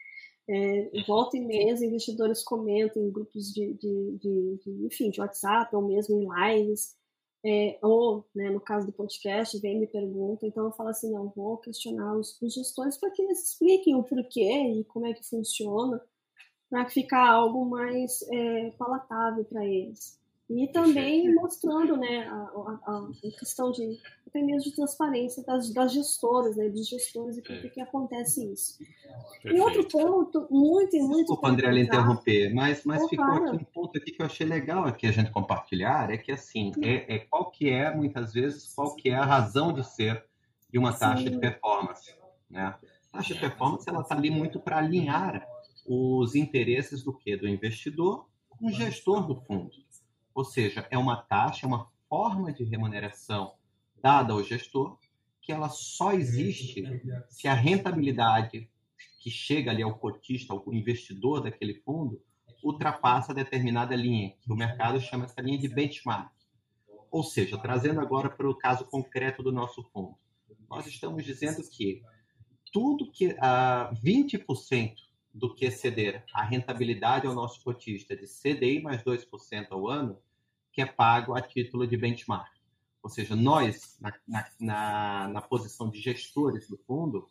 É, 0.48 1.02
volta 1.04 1.36
e 1.36 1.40
meia, 1.40 1.72
investidores 1.72 2.44
comentam 2.44 3.02
em 3.02 3.10
grupos 3.10 3.52
de, 3.52 3.74
de, 3.74 4.18
de, 4.18 4.60
de, 4.64 4.86
enfim, 4.86 5.10
de 5.10 5.20
WhatsApp 5.20 5.74
ou 5.74 5.82
mesmo 5.82 6.22
em 6.22 6.60
lives, 6.60 6.94
é, 7.44 7.76
ou, 7.82 8.24
né, 8.32 8.50
no 8.50 8.60
caso 8.60 8.86
do 8.86 8.92
podcast, 8.92 9.58
vem 9.58 9.80
me 9.80 9.88
pergunta, 9.88 10.46
então 10.46 10.66
eu 10.66 10.72
falo 10.72 10.90
assim, 10.90 11.10
não, 11.10 11.32
vou 11.34 11.58
questionar 11.58 12.16
os, 12.16 12.40
os 12.40 12.54
gestores 12.54 12.96
para 12.96 13.10
que 13.10 13.22
eles 13.22 13.50
expliquem 13.50 13.96
o 13.96 14.04
porquê 14.04 14.78
e 14.78 14.84
como 14.84 15.06
é 15.06 15.12
que 15.12 15.28
funciona, 15.28 16.00
para 16.68 16.88
ficar 16.88 17.28
algo 17.28 17.64
mais 17.64 18.22
é, 18.32 18.70
palatável 18.78 19.44
para 19.44 19.64
eles. 19.64 20.18
E 20.48 20.68
também 20.68 21.34
mostrando 21.34 21.96
né, 21.96 22.28
a, 22.28 22.34
a, 22.34 22.98
a, 22.98 23.10
questão 23.36 23.72
de 23.72 23.98
até 24.28 24.40
mesmo 24.40 24.70
de 24.70 24.76
transparência 24.76 25.42
das, 25.42 25.72
das 25.72 25.92
gestoras, 25.92 26.56
né, 26.56 26.68
dos 26.68 26.88
gestores 26.88 27.36
e 27.36 27.42
por 27.42 27.60
que, 27.60 27.70
que 27.70 27.80
acontece 27.80 28.52
isso. 28.52 28.78
Perfeito. 28.78 29.56
E 29.56 29.60
outro 29.60 29.88
ponto 29.88 30.46
muito, 30.48 30.96
muito. 30.98 31.16
Desculpa, 31.16 31.48
André, 31.48 31.80
interromper, 31.80 32.54
mas, 32.54 32.84
mas 32.84 33.02
oh, 33.02 33.08
ficou 33.08 33.24
aqui 33.24 33.56
um 33.56 33.64
ponto 33.64 33.98
aqui 33.98 34.12
que 34.12 34.22
eu 34.22 34.26
achei 34.26 34.46
legal 34.46 34.84
aqui 34.84 35.08
a 35.08 35.12
gente 35.12 35.32
compartilhar, 35.32 36.12
é 36.12 36.16
que 36.16 36.30
assim, 36.30 36.70
é, 36.80 37.16
é 37.16 37.18
qual 37.18 37.50
que 37.50 37.68
é, 37.68 37.92
muitas 37.92 38.32
vezes, 38.32 38.72
qual 38.72 38.94
que 38.94 39.08
é 39.08 39.16
a 39.16 39.24
razão 39.24 39.72
de 39.72 39.84
ser 39.84 40.24
de 40.70 40.78
uma 40.78 40.92
taxa 40.92 41.24
Sim. 41.24 41.30
de 41.30 41.38
performance. 41.38 42.14
Né? 42.48 42.72
A 43.12 43.16
taxa 43.16 43.34
de 43.34 43.40
performance 43.40 43.88
ela 43.88 44.02
está 44.02 44.14
ali 44.14 44.30
muito 44.30 44.60
para 44.60 44.78
alinhar 44.78 45.44
os 45.86 46.34
interesses 46.34 47.02
do 47.02 47.16
que? 47.16 47.36
Do 47.36 47.48
investidor 47.48 48.28
com 48.48 48.66
o 48.66 48.72
gestor 48.72 49.26
do 49.26 49.36
fundo. 49.36 49.70
Ou 50.34 50.44
seja, 50.44 50.86
é 50.90 50.98
uma 50.98 51.16
taxa, 51.16 51.64
é 51.64 51.68
uma 51.68 51.90
forma 52.08 52.52
de 52.52 52.64
remuneração 52.64 53.54
dada 54.02 54.32
ao 54.32 54.42
gestor 54.42 54.98
que 55.40 55.52
ela 55.52 55.68
só 55.68 56.12
existe 56.12 56.84
se 57.28 57.46
a 57.46 57.54
rentabilidade 57.54 58.68
que 59.20 59.30
chega 59.30 59.70
ali 59.70 59.82
ao 59.82 59.96
cotista, 59.96 60.52
ao 60.52 60.74
investidor 60.74 61.42
daquele 61.42 61.74
fundo, 61.74 62.20
ultrapassa 62.62 63.32
determinada 63.32 63.94
linha, 63.94 64.34
que 64.40 64.52
o 64.52 64.56
mercado 64.56 65.00
chama 65.00 65.24
essa 65.24 65.40
linha 65.40 65.58
de 65.58 65.68
benchmark. 65.68 66.32
Ou 67.10 67.22
seja, 67.22 67.56
trazendo 67.56 68.00
agora 68.00 68.28
para 68.28 68.48
o 68.48 68.56
caso 68.56 68.84
concreto 68.86 69.42
do 69.42 69.52
nosso 69.52 69.82
fundo, 69.92 70.16
nós 70.68 70.86
estamos 70.86 71.24
dizendo 71.24 71.62
que 71.68 72.02
tudo 72.72 73.10
que 73.10 73.28
uh, 73.28 73.94
20% 74.04 74.94
do 75.36 75.54
que 75.54 75.70
ceder 75.70 76.24
a 76.32 76.42
rentabilidade 76.42 77.26
ao 77.26 77.34
nosso 77.34 77.62
cotista 77.62 78.16
de 78.16 78.26
CDI 78.26 78.80
mais 78.80 79.02
2% 79.02 79.66
ao 79.70 79.86
ano, 79.86 80.18
que 80.72 80.80
é 80.80 80.86
pago 80.86 81.34
a 81.34 81.42
título 81.42 81.86
de 81.86 81.94
benchmark. 81.94 82.50
Ou 83.02 83.10
seja, 83.10 83.36
nós, 83.36 83.98
na, 84.00 84.48
na, 84.58 85.28
na 85.28 85.42
posição 85.42 85.90
de 85.90 86.00
gestores 86.00 86.66
do 86.68 86.78
fundo, 86.78 87.28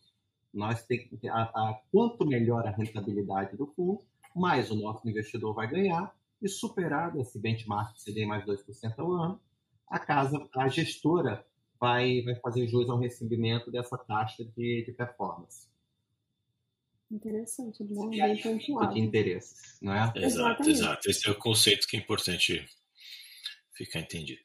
nós 0.53 0.85
temos 0.85 1.19
a, 1.25 1.41
a, 1.41 1.81
quanto 1.91 2.25
melhor 2.27 2.67
a 2.67 2.71
rentabilidade 2.71 3.57
do 3.57 3.65
fundo, 3.67 4.05
mais 4.35 4.69
o 4.69 4.75
nosso 4.75 5.09
investidor 5.09 5.55
vai 5.55 5.67
ganhar, 5.67 6.15
e 6.39 6.47
superado 6.47 7.19
esse 7.19 7.39
benchmark 7.39 7.97
CDI 7.97 8.27
mais 8.27 8.45
2% 8.45 8.99
ao 8.99 9.11
ano, 9.11 9.41
a 9.89 9.97
casa, 9.97 10.47
a 10.55 10.67
gestora 10.67 11.43
vai, 11.79 12.21
vai 12.21 12.35
fazer 12.35 12.67
jus 12.67 12.87
ao 12.87 12.99
recebimento 12.99 13.71
dessa 13.71 13.97
taxa 13.97 14.45
de, 14.45 14.83
de 14.85 14.91
performance. 14.91 15.67
Interessante, 17.11 17.83
bom, 17.83 18.09
bem 18.09 18.41
pontuado. 18.41 18.93
De 18.93 18.99
interesses, 18.99 19.77
não 19.81 19.93
é? 19.93 19.97
Exato, 19.97 20.19
Exatamente. 20.19 20.69
exato. 20.71 21.09
Esse 21.09 21.27
é 21.27 21.31
o 21.31 21.39
conceito 21.39 21.87
que 21.87 21.95
é 21.95 21.99
importante 21.99 22.65
ficar 23.73 23.99
entendido. 23.99 24.41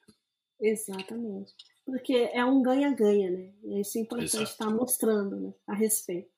Exatamente. 0.60 1.54
Porque 1.84 2.30
é 2.32 2.44
um 2.44 2.62
ganha-ganha, 2.62 3.30
né? 3.30 3.52
E 3.64 3.80
isso 3.80 3.98
é 3.98 4.02
importante 4.02 4.36
Exato. 4.36 4.50
estar 4.50 4.70
mostrando 4.70 5.36
né, 5.40 5.54
a 5.66 5.74
respeito. 5.74 6.30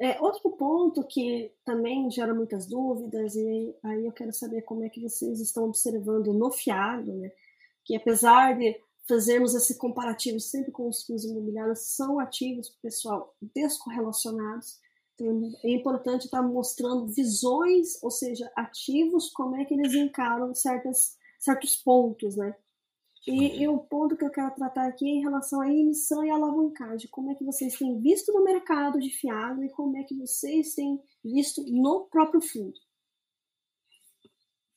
É, 0.00 0.20
outro 0.20 0.50
ponto 0.52 1.04
que 1.08 1.52
também 1.64 2.08
gera 2.08 2.32
muitas 2.32 2.68
dúvidas, 2.68 3.34
e 3.34 3.74
aí 3.82 4.06
eu 4.06 4.12
quero 4.12 4.32
saber 4.32 4.62
como 4.62 4.84
é 4.84 4.88
que 4.88 5.00
vocês 5.00 5.40
estão 5.40 5.64
observando 5.64 6.32
no 6.32 6.52
fiado, 6.52 7.12
né? 7.16 7.32
Que 7.84 7.96
apesar 7.96 8.56
de 8.56 8.80
fazermos 9.08 9.54
esse 9.54 9.76
comparativo 9.76 10.38
sempre 10.38 10.70
com 10.70 10.88
os 10.88 11.02
fundos 11.04 11.24
imobiliários, 11.24 11.96
são 11.96 12.20
ativos, 12.20 12.68
pessoal, 12.80 13.34
descorrelacionados. 13.54 14.78
É 15.64 15.70
importante 15.70 16.26
estar 16.26 16.42
mostrando 16.42 17.06
visões, 17.06 18.02
ou 18.02 18.10
seja, 18.10 18.50
ativos, 18.56 19.30
como 19.30 19.56
é 19.56 19.64
que 19.64 19.74
eles 19.74 19.94
encaram 19.94 20.54
certas 20.54 21.16
certos 21.38 21.76
pontos, 21.76 22.36
né? 22.36 22.54
E, 23.26 23.62
e, 23.62 23.68
o 23.68 23.78
ponto 23.78 24.16
que 24.16 24.24
eu 24.24 24.30
quero 24.30 24.54
tratar 24.54 24.88
aqui 24.88 25.04
é 25.04 25.14
em 25.14 25.20
relação 25.20 25.60
à 25.60 25.68
emissão 25.68 26.24
e 26.24 26.30
alavancagem. 26.30 27.10
Como 27.10 27.30
é 27.30 27.34
que 27.34 27.44
vocês 27.44 27.76
têm 27.76 28.00
visto 28.00 28.32
no 28.32 28.42
mercado 28.42 28.98
de 28.98 29.10
fiado 29.10 29.62
e 29.62 29.68
como 29.68 29.98
é 29.98 30.02
que 30.02 30.14
vocês 30.14 30.74
têm 30.74 30.98
visto 31.22 31.62
no 31.64 32.06
próprio 32.06 32.40
fundo? 32.40 32.74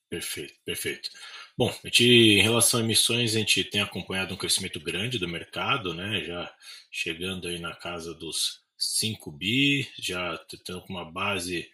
Perfeito, 0.10 0.54
perfeito. 0.65 1.10
Bom, 1.58 1.69
a 1.69 1.88
gente, 1.88 2.04
em 2.04 2.41
relação 2.41 2.82
a 2.82 2.84
emissões, 2.84 3.34
a 3.34 3.39
gente 3.39 3.63
tem 3.63 3.80
acompanhado 3.80 4.34
um 4.34 4.38
crescimento 4.38 4.82
grande 4.82 5.17
do 5.17 5.30
mercado, 5.30 5.93
né? 5.93 6.21
Já 6.21 6.54
chegando 6.91 7.47
aí 7.47 7.58
na 7.58 7.73
casa 7.73 8.13
dos 8.13 8.62
5 8.82 9.32
bi, 9.32 9.88
já 10.00 10.38
tendo 10.65 10.84
uma 10.89 11.10
base 11.10 11.70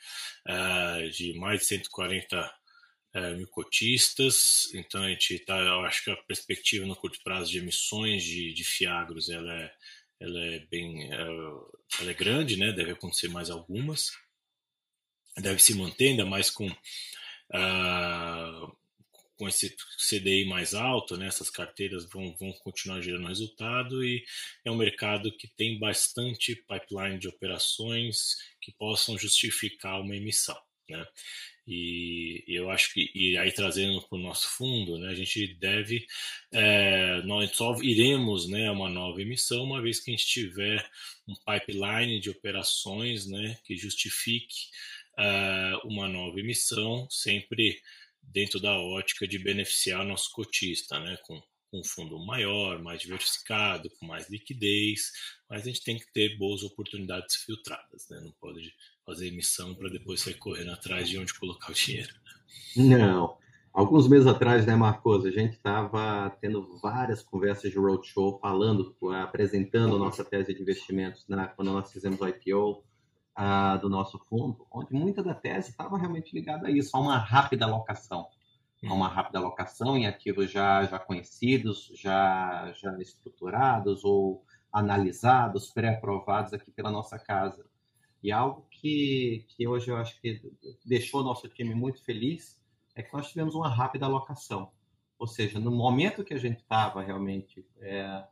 uh, 0.48 1.10
de 1.10 1.34
mais 1.34 1.62
de 1.62 1.66
140 1.68 2.54
é, 3.14 3.34
mil 3.34 3.48
cotistas, 3.48 4.70
então 4.76 5.02
a 5.02 5.10
gente 5.10 5.40
tá, 5.40 5.58
eu 5.58 5.82
acho 5.86 6.04
que 6.04 6.12
a 6.12 6.18
perspectiva 6.24 6.86
no 6.86 6.96
curto 6.96 7.20
prazo 7.24 7.50
de 7.50 7.58
emissões 7.58 8.24
de, 8.24 8.54
de 8.54 8.64
fiagros 8.64 9.30
ela 9.30 9.54
é, 9.54 9.74
ela 10.20 10.40
é 10.40 10.60
bem, 10.70 11.12
é, 11.12 11.22
ela 12.00 12.12
é 12.12 12.14
grande, 12.14 12.58
né? 12.58 12.72
Deve 12.74 12.92
acontecer 12.92 13.30
mais 13.30 13.50
algumas, 13.50 14.12
deve 15.38 15.62
se 15.62 15.74
manter 15.74 16.10
ainda 16.10 16.26
mais 16.26 16.50
com 16.50 16.68
uh, 16.68 16.78
com 19.38 19.48
esse 19.48 19.76
CDI 19.98 20.46
mais 20.46 20.74
alto, 20.74 21.16
né, 21.16 21.28
essas 21.28 21.50
carteiras 21.50 22.06
vão, 22.10 22.36
vão 22.40 22.52
continuar 22.54 23.02
gerando 23.02 23.28
resultado 23.28 24.04
e 24.04 24.24
é 24.66 24.72
um 24.72 24.76
mercado 24.76 25.32
que 25.32 25.48
tem 25.48 25.80
bastante 25.80 26.56
pipeline 26.56 27.20
de 27.20 27.28
operações 27.28 28.36
que 28.60 28.72
possam 28.74 29.18
justificar 29.18 30.02
uma 30.02 30.16
emissão. 30.16 30.58
Né? 30.90 31.06
E, 31.68 32.46
eu 32.48 32.70
acho 32.70 32.94
que, 32.94 33.12
e 33.14 33.38
aí 33.38 33.52
trazendo 33.52 34.02
para 34.02 34.18
o 34.18 34.22
nosso 34.22 34.48
fundo, 34.48 34.98
né, 34.98 35.10
a 35.10 35.16
gente 35.16 35.54
deve, 35.56 36.06
é, 36.52 37.22
nós 37.24 37.52
só 37.52 37.76
iremos 37.82 38.50
né, 38.50 38.72
uma 38.72 38.90
nova 38.90 39.22
emissão 39.22 39.64
uma 39.64 39.82
vez 39.82 40.00
que 40.00 40.10
a 40.10 40.16
gente 40.16 40.26
tiver 40.26 40.90
um 41.28 41.36
pipeline 41.36 42.20
de 42.20 42.30
operações 42.30 43.28
né, 43.28 43.58
que 43.66 43.76
justifique 43.76 44.70
uh, 45.18 45.88
uma 45.88 46.08
nova 46.08 46.40
emissão, 46.40 47.08
sempre 47.10 47.82
dentro 48.28 48.60
da 48.60 48.78
ótica 48.78 49.28
de 49.28 49.40
beneficiar 49.40 50.06
nosso 50.06 50.32
cotista, 50.32 51.00
né, 51.00 51.18
com, 51.24 51.40
com 51.72 51.80
um 51.80 51.84
fundo 51.84 52.24
maior, 52.26 52.82
mais 52.82 53.02
diversificado, 53.02 53.90
com 54.00 54.06
mais 54.06 54.30
liquidez, 54.30 55.12
mas 55.50 55.64
a 55.64 55.66
gente 55.66 55.84
tem 55.84 55.98
que 55.98 56.12
ter 56.12 56.38
boas 56.38 56.64
oportunidades 56.64 57.36
filtradas, 57.38 58.08
né, 58.10 58.20
não 58.22 58.34
pode 58.40 58.74
fazer 59.06 59.28
emissão 59.28 59.74
para 59.76 59.90
depois 59.90 60.22
sair 60.22 60.36
correndo 60.36 60.72
atrás 60.72 61.10
de 61.10 61.18
onde 61.18 61.34
colocar 61.34 61.72
o 61.72 61.76
dinheiro. 61.76 62.14
Não. 62.76 63.38
Alguns 63.74 64.08
meses 64.10 64.26
atrás, 64.26 64.66
né, 64.66 64.76
Marcos, 64.76 65.24
a 65.26 65.30
gente 65.30 65.54
estava 65.54 66.36
tendo 66.42 66.80
várias 66.80 67.22
conversas 67.22 67.70
de 67.70 67.78
roadshow, 67.78 68.40
falando, 68.40 68.96
apresentando 69.22 69.96
a 69.96 70.00
nossa 70.00 70.26
tese 70.26 70.54
de 70.54 70.62
investimentos 70.62 71.28
né, 71.28 71.54
quando 71.56 71.72
nós 71.72 71.92
fizemos 71.92 72.20
o 72.20 72.28
IPO 72.28 72.84
do 73.82 73.88
nosso 73.88 74.18
fundo, 74.18 74.66
onde 74.72 74.94
muita 74.94 75.22
da 75.22 75.36
tese 75.36 75.70
estava 75.70 75.98
realmente 75.98 76.34
ligada 76.34 76.68
a 76.68 76.72
isso, 76.72 76.96
a 76.96 77.00
uma 77.00 77.18
rápida 77.18 77.66
alocação. 77.66 78.28
A 78.88 78.94
uma 78.94 79.08
rápida 79.08 79.40
alocação 79.40 79.98
em 79.98 80.06
ativos 80.08 80.52
já, 80.52 80.84
já 80.86 81.00
conhecidos, 81.00 81.92
já, 81.96 82.72
já 82.74 82.98
estruturados 83.00 84.04
ou 84.04 84.44
analisados, 84.72 85.70
pré-aprovados 85.70 86.54
aqui 86.54 86.72
pela 86.72 86.92
nossa 86.92 87.18
casa. 87.18 87.66
E 88.22 88.32
algo 88.32 88.68
que, 88.70 89.46
que 89.50 89.68
hoje 89.68 89.90
eu 89.90 89.98
acho 89.98 90.20
que 90.22 90.42
deixou 90.86 91.24
nosso 91.24 91.48
time 91.50 91.74
muito 91.74 92.04
feliz 92.04 92.60
é 92.96 93.04
que 93.04 93.14
nós 93.14 93.30
tivemos 93.30 93.56
uma 93.56 93.70
rápida 93.70 94.06
alocação. 94.06 94.72
Ou 95.20 95.28
seja, 95.28 95.60
no 95.60 95.72
momento 95.72 96.24
que 96.24 96.34
a 96.34 96.40
gente 96.40 96.60
estava 96.60 97.02
realmente 97.02 97.66
é, 97.80 98.24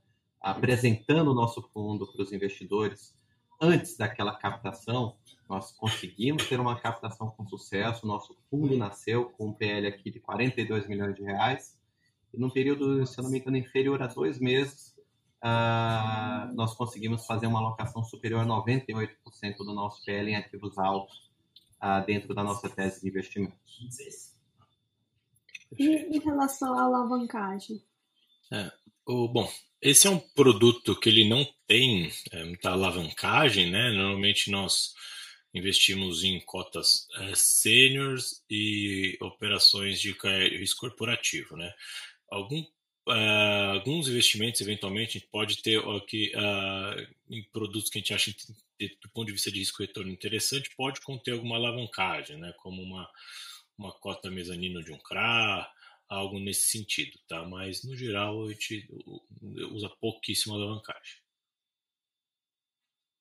apresentando 0.42 1.32
o 1.32 1.36
nosso 1.36 1.62
fundo 1.74 2.12
para 2.12 2.22
os 2.22 2.32
investidores, 2.32 3.16
antes 3.62 3.98
daquela 3.98 4.36
captação, 4.36 5.16
nós 5.50 5.72
conseguimos 5.72 6.48
ter 6.48 6.60
uma 6.60 6.80
captação 6.80 7.30
com 7.32 7.48
sucesso. 7.48 8.08
Nosso 8.08 8.36
fundo 8.50 8.76
nasceu 8.78 9.30
com 9.32 9.48
um 9.48 9.54
PL 9.54 9.88
aqui 9.88 10.10
de 10.10 10.20
42 10.20 10.88
milhões 10.88 11.16
de 11.16 11.24
reais. 11.24 11.78
E 12.34 12.40
num 12.40 12.50
período, 12.50 13.06
se 13.06 13.20
eu 13.20 13.24
não 13.24 13.32
me 13.32 13.40
engano, 13.40 13.58
inferior 13.58 14.02
a 14.02 14.08
dois 14.08 14.40
meses, 14.40 14.96
uh, 15.44 16.54
nós 16.54 16.74
conseguimos 16.76 17.26
fazer 17.26 17.48
uma 17.48 17.60
alocação 17.60 18.04
superior 18.04 18.42
a 18.42 18.46
98% 18.46 19.10
do 19.58 19.74
nosso 19.74 20.04
PL 20.04 20.32
em 20.32 20.36
ativos 20.36 20.78
altos 20.78 21.32
uh, 21.82 22.06
dentro 22.06 22.34
da 22.34 22.44
nossa 22.44 22.70
tese 22.70 23.02
de 23.02 23.10
investimentos. 23.10 23.60
E 25.78 26.18
em 26.18 26.20
relação 26.20 26.78
à 26.78 26.84
alavancagem? 26.84 27.84
É, 28.52 28.72
bom, 29.06 29.52
esse 29.82 30.08
é 30.08 30.10
um 30.10 30.20
produto 30.20 31.00
que 31.00 31.10
ele 31.10 31.28
não 31.28 31.48
tem 31.68 32.12
é, 32.32 32.44
muita 32.44 32.72
alavancagem, 32.72 33.70
né? 33.70 33.92
Normalmente 33.92 34.50
nós 34.50 34.94
investimos 35.54 36.24
em 36.24 36.40
cotas 36.42 37.08
é, 37.20 37.32
seniors 37.36 38.44
e 38.50 39.18
operações 39.22 40.02
de 40.02 40.12
risco 40.58 40.82
corporativo, 40.82 41.56
né? 41.56 41.72
Algum, 42.30 42.62
uh, 43.08 43.74
alguns 43.74 44.08
investimentos, 44.08 44.60
eventualmente, 44.62 45.26
pode 45.32 45.62
ter 45.62 45.80
aqui 45.96 46.32
uh, 46.36 47.08
em 47.30 47.44
produtos 47.52 47.90
que 47.90 48.00
a 48.00 48.02
gente 48.02 48.14
acha, 48.14 48.32
do 48.32 49.10
ponto 49.14 49.28
de 49.28 49.34
vista 49.34 49.52
de 49.52 49.60
risco 49.60 49.84
retorno 49.84 50.12
interessante, 50.12 50.72
pode 50.76 51.00
conter 51.02 51.34
alguma 51.34 51.58
alavancagem, 51.58 52.38
né? 52.38 52.54
Como 52.58 52.82
uma, 52.82 53.08
uma 53.78 53.92
cota 53.94 54.32
mezanino 54.32 54.84
de 54.84 54.92
um 54.92 54.98
CRA, 54.98 55.70
algo 56.08 56.40
nesse 56.40 56.70
sentido, 56.70 57.18
tá? 57.28 57.46
Mas 57.48 57.84
no 57.84 57.96
geral 57.96 58.46
a 58.46 58.50
gente 58.52 58.88
usa 59.72 59.90
pouquíssima 60.00 60.56
alavancagem. 60.56 61.26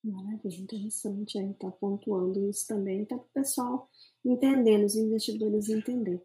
Maravilha, 0.05 0.61
interessante 0.61 1.39
aí 1.39 1.55
tá 1.55 1.71
pontuando 1.71 2.49
isso 2.51 2.67
também, 2.69 3.07
para 3.07 3.17
o 3.17 3.29
pessoal 3.33 3.89
entender, 4.25 4.85
os 4.85 4.97
investidores 4.97 5.71
entender. 5.71 6.23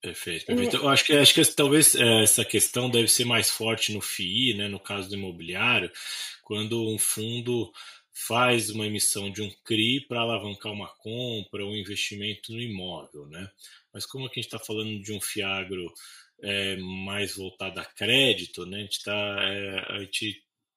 Perfeito, 0.00 0.46
perfeito. 0.46 0.76
É... 0.76 0.80
Eu 0.80 0.88
acho 0.88 1.04
que, 1.04 1.12
acho 1.12 1.34
que 1.34 1.44
talvez 1.54 1.94
é, 1.94 2.22
essa 2.22 2.44
questão 2.44 2.88
deve 2.88 3.08
ser 3.08 3.26
mais 3.26 3.50
forte 3.50 3.92
no 3.92 4.00
FII, 4.00 4.54
né, 4.54 4.68
no 4.68 4.80
caso 4.80 5.08
do 5.08 5.14
imobiliário, 5.14 5.90
quando 6.42 6.88
um 6.88 6.98
fundo 6.98 7.70
faz 8.12 8.70
uma 8.70 8.86
emissão 8.86 9.30
de 9.30 9.42
um 9.42 9.50
CRI 9.62 10.06
para 10.08 10.20
alavancar 10.20 10.72
uma 10.72 10.88
compra 10.88 11.64
ou 11.64 11.72
um 11.72 11.76
investimento 11.76 12.50
no 12.50 12.60
imóvel, 12.60 13.26
né? 13.26 13.50
Mas 13.96 14.04
como 14.04 14.26
aqui 14.26 14.40
a 14.40 14.42
gente 14.42 14.52
está 14.52 14.58
falando 14.58 15.00
de 15.00 15.10
um 15.10 15.18
fiagro 15.18 15.90
é, 16.42 16.76
mais 16.76 17.34
voltado 17.34 17.80
a 17.80 17.84
crédito, 17.86 18.66
né? 18.66 18.76
A 18.76 18.80
gente 18.80 18.98
está 18.98 19.38
é, 19.40 20.02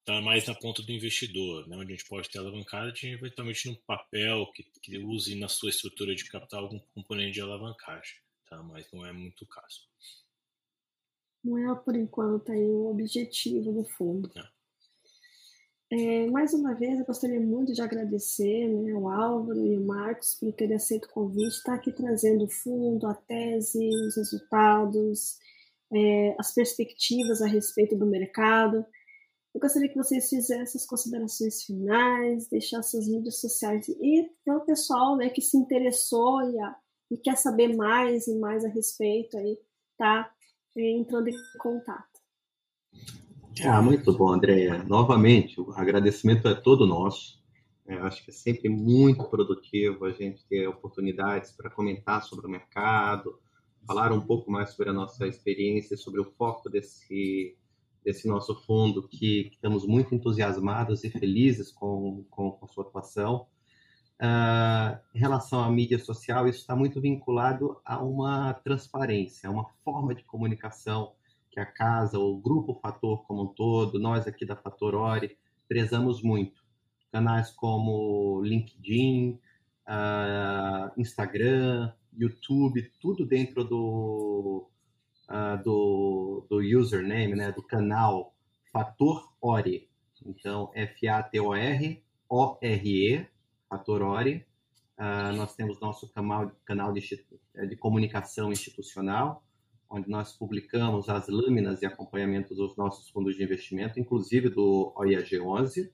tá 0.05 0.21
mais 0.21 0.47
na 0.47 0.55
ponta 0.55 0.81
do 0.81 0.89
investidor, 0.93 1.67
né? 1.67 1.75
Onde 1.75 1.91
a 1.91 1.95
gente 1.97 2.07
pode 2.07 2.29
ter 2.29 2.39
alavancagem 2.39 3.11
eventualmente 3.11 3.67
num 3.67 3.75
papel 3.85 4.49
que, 4.53 4.63
que 4.81 4.97
use 4.99 5.35
na 5.35 5.49
sua 5.49 5.69
estrutura 5.69 6.15
de 6.15 6.29
capital 6.29 6.63
algum 6.63 6.79
componente 6.95 7.33
de 7.33 7.41
alavancagem, 7.41 8.15
tá? 8.49 8.63
Mas 8.63 8.89
não 8.93 9.05
é 9.05 9.11
muito 9.11 9.43
o 9.43 9.47
caso. 9.47 9.81
Não 11.43 11.57
é 11.57 11.75
por 11.75 11.97
enquanto 11.97 12.53
aí 12.53 12.69
o 12.69 12.89
objetivo 12.89 13.73
do 13.73 13.83
fundo. 13.83 14.31
Não. 14.33 14.47
É, 15.91 16.27
mais 16.27 16.53
uma 16.53 16.75
vez, 16.75 16.99
eu 16.99 17.05
gostaria 17.05 17.39
muito 17.39 17.73
de 17.73 17.81
agradecer 17.81 18.67
né, 18.67 18.91
ao 18.91 19.09
Álvaro 19.09 19.65
e 19.65 19.75
ao 19.75 19.81
Marcos 19.81 20.35
por 20.35 20.53
terem 20.53 20.75
aceito 20.75 21.05
o 21.05 21.09
convite, 21.09 21.47
estar 21.47 21.73
aqui 21.73 21.91
trazendo 21.91 22.45
o 22.45 22.49
fundo, 22.49 23.07
a 23.07 23.15
tese, 23.15 23.89
os 24.05 24.15
resultados, 24.15 25.39
é, 25.91 26.35
as 26.37 26.53
perspectivas 26.53 27.41
a 27.41 27.47
respeito 27.47 27.97
do 27.97 28.05
mercado. 28.05 28.85
Eu 29.51 29.59
gostaria 29.59 29.89
que 29.89 29.97
vocês 29.97 30.29
fizessem 30.29 30.79
as 30.79 30.85
considerações 30.85 31.63
finais, 31.63 32.47
deixassem 32.47 32.99
as 32.99 33.07
mídias 33.07 33.41
sociais 33.41 33.89
e 33.89 34.29
para 34.45 34.57
o 34.57 34.65
pessoal 34.65 35.17
né, 35.17 35.29
que 35.29 35.41
se 35.41 35.57
interessou 35.57 36.39
e, 36.51 36.59
a, 36.59 36.75
e, 37.09 37.17
quer 37.17 37.35
saber 37.35 37.75
mais 37.75 38.27
e 38.27 38.37
mais 38.37 38.63
a 38.63 38.69
respeito 38.69 39.35
aí, 39.39 39.57
tá 39.97 40.31
é, 40.77 40.91
entrando 40.91 41.29
em 41.29 41.35
contato. 41.57 42.19
Ah, 43.65 43.81
muito 43.81 44.15
bom, 44.17 44.31
Andréia. 44.31 44.83
Novamente, 44.83 45.59
o 45.59 45.71
agradecimento 45.73 46.47
é 46.47 46.55
todo 46.55 46.85
nosso. 46.87 47.39
É, 47.85 47.95
acho 47.95 48.23
que 48.23 48.29
é 48.29 48.33
sempre 48.33 48.69
muito 48.69 49.23
produtivo 49.25 50.05
a 50.05 50.11
gente 50.11 50.45
ter 50.45 50.67
oportunidades 50.67 51.51
para 51.51 51.69
comentar 51.69 52.23
sobre 52.23 52.45
o 52.45 52.49
mercado, 52.49 53.39
falar 53.85 54.13
um 54.13 54.21
pouco 54.21 54.49
mais 54.49 54.69
sobre 54.69 54.91
a 54.91 54.93
nossa 54.93 55.27
experiência, 55.27 55.97
sobre 55.97 56.21
o 56.21 56.31
foco 56.37 56.69
desse, 56.69 57.57
desse 58.03 58.27
nosso 58.27 58.55
fundo, 58.63 59.07
que, 59.07 59.45
que 59.45 59.55
estamos 59.55 59.85
muito 59.85 60.15
entusiasmados 60.15 61.03
e 61.03 61.09
felizes 61.09 61.71
com, 61.71 62.23
com, 62.29 62.51
com 62.51 62.67
sua 62.67 62.85
atuação. 62.85 63.47
Uh, 64.21 64.99
em 65.15 65.19
relação 65.19 65.63
à 65.63 65.71
mídia 65.71 65.97
social, 65.97 66.47
isso 66.47 66.59
está 66.59 66.75
muito 66.75 67.01
vinculado 67.01 67.81
a 67.83 68.01
uma 68.03 68.53
transparência, 68.53 69.49
a 69.49 69.51
uma 69.51 69.65
forma 69.83 70.13
de 70.13 70.23
comunicação 70.23 71.13
que 71.51 71.59
a 71.59 71.65
casa, 71.65 72.19
o 72.19 72.37
grupo 72.37 72.79
Fator 72.81 73.23
como 73.25 73.43
um 73.43 73.47
todo, 73.47 73.99
nós 73.99 74.27
aqui 74.27 74.45
da 74.45 74.55
Fator 74.55 74.95
Ori, 74.95 75.37
prezamos 75.67 76.21
muito. 76.21 76.63
Canais 77.11 77.51
como 77.51 78.41
LinkedIn, 78.43 79.39
uh, 79.87 80.91
Instagram, 80.99 81.91
YouTube, 82.15 82.91
tudo 83.01 83.25
dentro 83.25 83.63
do, 83.63 84.69
uh, 85.29 85.63
do, 85.63 86.45
do 86.49 86.57
username, 86.57 87.35
né, 87.35 87.51
do 87.51 87.63
canal 87.63 88.35
Fator 88.71 89.33
Ori. 89.41 89.89
Então, 90.25 90.71
F-A-T-O-R, 90.75 92.03
O-R-E, 92.29 93.27
Fator 93.69 94.01
Ori. 94.01 94.45
Uh, 94.97 95.33
nós 95.35 95.55
temos 95.55 95.79
nosso 95.79 96.11
canal, 96.11 96.51
canal 96.65 96.91
de, 96.91 97.01
de 97.01 97.75
comunicação 97.77 98.51
institucional, 98.51 99.43
onde 99.89 100.09
nós 100.09 100.33
publicamos 100.33 101.09
as 101.09 101.27
lâminas 101.27 101.81
e 101.81 101.85
acompanhamentos 101.85 102.57
dos 102.57 102.77
nossos 102.77 103.09
fundos 103.09 103.35
de 103.35 103.43
investimento, 103.43 103.99
inclusive 103.99 104.49
do 104.49 104.93
OIAG 104.95 105.39
11. 105.39 105.91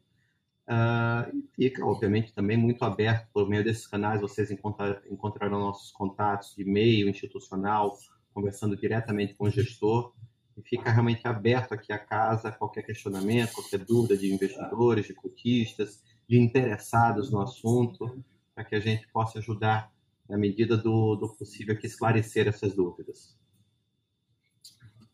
Uh, 0.68 1.44
e 1.58 1.70
fica, 1.70 1.86
obviamente, 1.86 2.34
também 2.34 2.58
muito 2.58 2.84
aberto 2.84 3.30
por 3.32 3.48
meio 3.48 3.64
desses 3.64 3.88
canais. 3.88 4.20
Vocês 4.20 4.52
encontrar, 4.52 5.02
encontrarão 5.10 5.60
nossos 5.60 5.92
contatos 5.92 6.56
de 6.56 6.64
e-mail 6.64 7.08
institucional, 7.08 7.98
conversando 8.34 8.76
diretamente 8.76 9.36
com 9.36 9.46
o 9.46 9.50
gestor. 9.50 10.14
E 10.58 10.62
fica 10.62 10.90
realmente 10.92 11.28
aberto 11.28 11.74
aqui 11.74 11.94
a 11.94 12.00
casa, 12.00 12.52
qualquer 12.52 12.82
questionamento, 12.84 13.54
qualquer 13.54 13.80
dúvida 13.80 14.18
de 14.18 14.34
investidores, 14.34 15.06
de 15.06 15.14
cotistas, 15.14 16.04
de 16.28 16.40
interessados 16.40 17.30
no 17.30 17.42
assunto, 17.42 18.24
para 18.54 18.64
que 18.64 18.76
a 18.76 18.80
gente 18.80 19.08
possa 19.10 19.40
ajudar, 19.40 19.94
na 20.28 20.38
medida 20.38 20.76
do, 20.76 21.16
do 21.16 21.30
possível, 21.36 21.78
a 21.82 21.86
esclarecer 21.86 22.48
essas 22.48 22.74
dúvidas. 22.74 23.38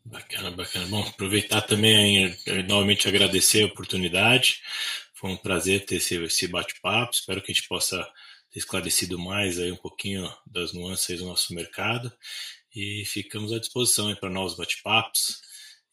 Bacana, 0.04 0.50
bacana. 0.50 0.86
Bom, 0.86 1.02
aproveitar 1.02 1.62
também, 1.62 2.36
novamente 2.68 3.08
agradecer 3.08 3.62
a 3.62 3.66
oportunidade. 3.66 4.60
Foi 5.14 5.30
um 5.30 5.36
prazer 5.36 5.86
ter 5.86 5.96
esse, 5.96 6.16
esse 6.16 6.48
bate-papo. 6.48 7.12
Espero 7.12 7.40
que 7.40 7.52
a 7.52 7.54
gente 7.54 7.68
possa 7.68 8.02
ter 8.50 8.58
esclarecido 8.58 9.18
mais 9.18 9.58
aí 9.58 9.70
um 9.70 9.76
pouquinho 9.76 10.28
das 10.46 10.72
nuances 10.72 11.20
do 11.20 11.26
nosso 11.26 11.54
mercado. 11.54 12.12
E 12.74 13.04
ficamos 13.06 13.52
à 13.52 13.58
disposição 13.58 14.14
para 14.16 14.28
novos 14.28 14.56
bate-papos. 14.56 15.40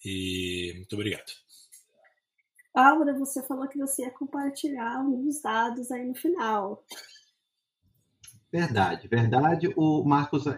E 0.03 0.73
muito 0.75 0.93
obrigado. 0.93 1.31
Álvaro, 2.73 3.17
você 3.19 3.43
falou 3.43 3.67
que 3.67 3.77
você 3.77 4.03
ia 4.03 4.11
compartilhar 4.11 4.97
alguns 4.97 5.41
dados 5.41 5.91
aí 5.91 6.05
no 6.05 6.15
final. 6.15 6.83
Verdade, 8.51 9.07
verdade. 9.07 9.71
O 9.75 10.03
Marcos 10.03 10.47
é, 10.47 10.55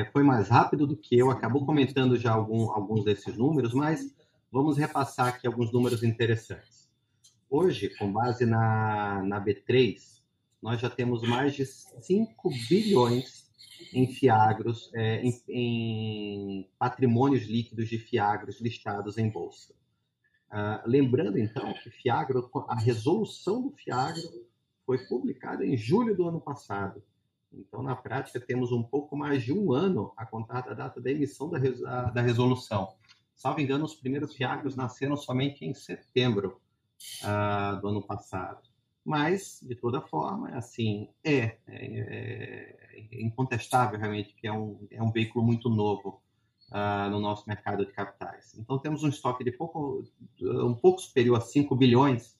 é, 0.00 0.04
foi 0.10 0.22
mais 0.22 0.48
rápido 0.48 0.86
do 0.86 0.96
que 0.96 1.18
eu, 1.18 1.30
acabou 1.30 1.66
comentando 1.66 2.16
já 2.16 2.32
algum, 2.32 2.70
alguns 2.70 3.04
desses 3.04 3.36
números, 3.36 3.74
mas 3.74 4.14
vamos 4.50 4.78
repassar 4.78 5.28
aqui 5.28 5.46
alguns 5.46 5.70
números 5.70 6.02
interessantes. 6.02 6.88
Hoje, 7.48 7.90
com 7.96 8.10
base 8.10 8.46
na, 8.46 9.22
na 9.22 9.44
B3, 9.44 9.98
nós 10.62 10.80
já 10.80 10.88
temos 10.88 11.22
mais 11.22 11.54
de 11.54 11.66
5 11.66 12.50
bilhões 12.68 13.50
em 13.92 14.06
fiagros, 14.06 14.90
é, 14.94 15.22
em, 15.22 15.42
em, 15.48 16.70
patrimônios 16.78 17.44
líquidos 17.44 17.88
de 17.88 17.98
fiagros 17.98 18.60
listados 18.60 19.18
em 19.18 19.28
bolsa. 19.28 19.74
Uh, 20.50 20.82
lembrando, 20.84 21.38
então, 21.38 21.72
que 21.74 21.90
fiagro, 21.90 22.50
a 22.68 22.78
resolução 22.78 23.62
do 23.62 23.70
fiagro 23.70 24.22
foi 24.84 24.98
publicada 25.06 25.64
em 25.64 25.76
julho 25.76 26.16
do 26.16 26.28
ano 26.28 26.40
passado. 26.40 27.02
Então, 27.52 27.82
na 27.82 27.96
prática, 27.96 28.38
temos 28.40 28.72
um 28.72 28.82
pouco 28.82 29.16
mais 29.16 29.42
de 29.42 29.52
um 29.52 29.72
ano 29.72 30.12
a 30.16 30.24
contar 30.24 30.62
da 30.62 30.74
data 30.74 31.00
da 31.00 31.10
emissão 31.10 31.50
da, 31.50 31.58
da 32.10 32.20
resolução. 32.20 32.94
Salvo 33.34 33.60
engano, 33.60 33.84
os 33.84 33.94
primeiros 33.94 34.34
fiagros 34.34 34.76
nasceram 34.76 35.16
somente 35.16 35.64
em 35.64 35.74
setembro 35.74 36.60
uh, 37.22 37.80
do 37.80 37.88
ano 37.88 38.02
passado. 38.02 38.68
Mas, 39.04 39.60
de 39.62 39.74
toda 39.74 40.00
forma, 40.00 40.50
assim, 40.50 41.08
é, 41.24 41.56
é, 41.66 42.76
é 42.92 43.22
incontestável 43.22 43.98
realmente 43.98 44.34
que 44.34 44.46
é 44.46 44.52
um, 44.52 44.86
é 44.90 45.02
um 45.02 45.10
veículo 45.10 45.44
muito 45.44 45.70
novo 45.70 46.22
uh, 46.70 47.10
no 47.10 47.18
nosso 47.18 47.48
mercado 47.48 47.84
de 47.84 47.92
capitais. 47.92 48.54
Então, 48.58 48.78
temos 48.78 49.02
um 49.02 49.08
estoque 49.08 49.42
de 49.42 49.52
pouco, 49.52 50.04
um 50.42 50.74
pouco 50.74 51.00
superior 51.00 51.38
a 51.38 51.40
5 51.40 51.74
bilhões 51.74 52.38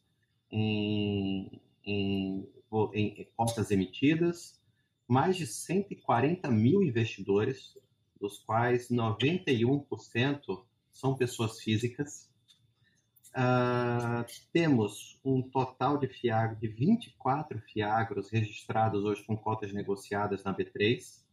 em, 0.50 1.60
em, 1.84 2.46
em 2.92 3.28
cotas 3.36 3.70
emitidas, 3.70 4.59
mais 5.10 5.36
de 5.36 5.44
140 5.44 6.48
mil 6.52 6.84
investidores, 6.84 7.76
dos 8.20 8.38
quais 8.38 8.88
91% 8.88 10.64
são 10.92 11.16
pessoas 11.16 11.60
físicas. 11.60 12.30
Uh, 13.30 14.24
temos 14.52 15.18
um 15.24 15.42
total 15.42 15.98
de 15.98 16.06
Fiagro 16.06 16.60
de 16.60 16.68
24 16.68 17.58
Fiagros 17.60 18.30
registrados 18.30 19.04
hoje 19.04 19.24
com 19.24 19.36
cotas 19.36 19.72
negociadas 19.72 20.44
na 20.44 20.54
B3 20.54 21.24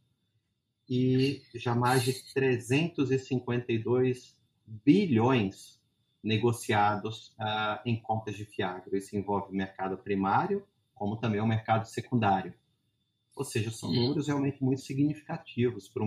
e 0.88 1.42
já 1.54 1.72
mais 1.74 2.02
de 2.02 2.14
352 2.34 4.36
bilhões 4.66 5.78
negociados 6.22 7.34
uh, 7.38 7.78
em 7.86 8.00
contas 8.00 8.36
de 8.36 8.44
Fiagro. 8.44 8.96
Isso 8.96 9.16
envolve 9.16 9.52
o 9.52 9.56
mercado 9.56 9.96
primário, 9.98 10.66
como 10.94 11.16
também 11.16 11.40
o 11.40 11.46
mercado 11.46 11.86
secundário. 11.86 12.52
Ou 13.38 13.44
seja, 13.44 13.70
são 13.70 13.92
números 13.92 14.26
realmente 14.26 14.62
muito 14.62 14.80
significativos 14.80 15.88
para, 15.88 16.02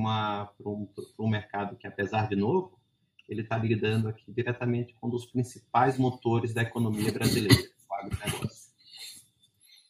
um, 0.66 0.86
um 1.18 1.30
mercado 1.30 1.78
que, 1.78 1.88
apesar 1.88 2.28
de 2.28 2.36
novo, 2.36 2.78
ele 3.26 3.42
está 3.42 3.58
lidando 3.58 4.10
aqui 4.10 4.30
diretamente 4.30 4.94
com 5.00 5.08
um 5.08 5.10
dos 5.10 5.26
principais 5.26 5.98
motores 5.98 6.54
da 6.54 6.62
economia 6.62 7.10
brasileira, 7.10 7.56
o 7.90 7.94
agronegócio. 7.94 8.72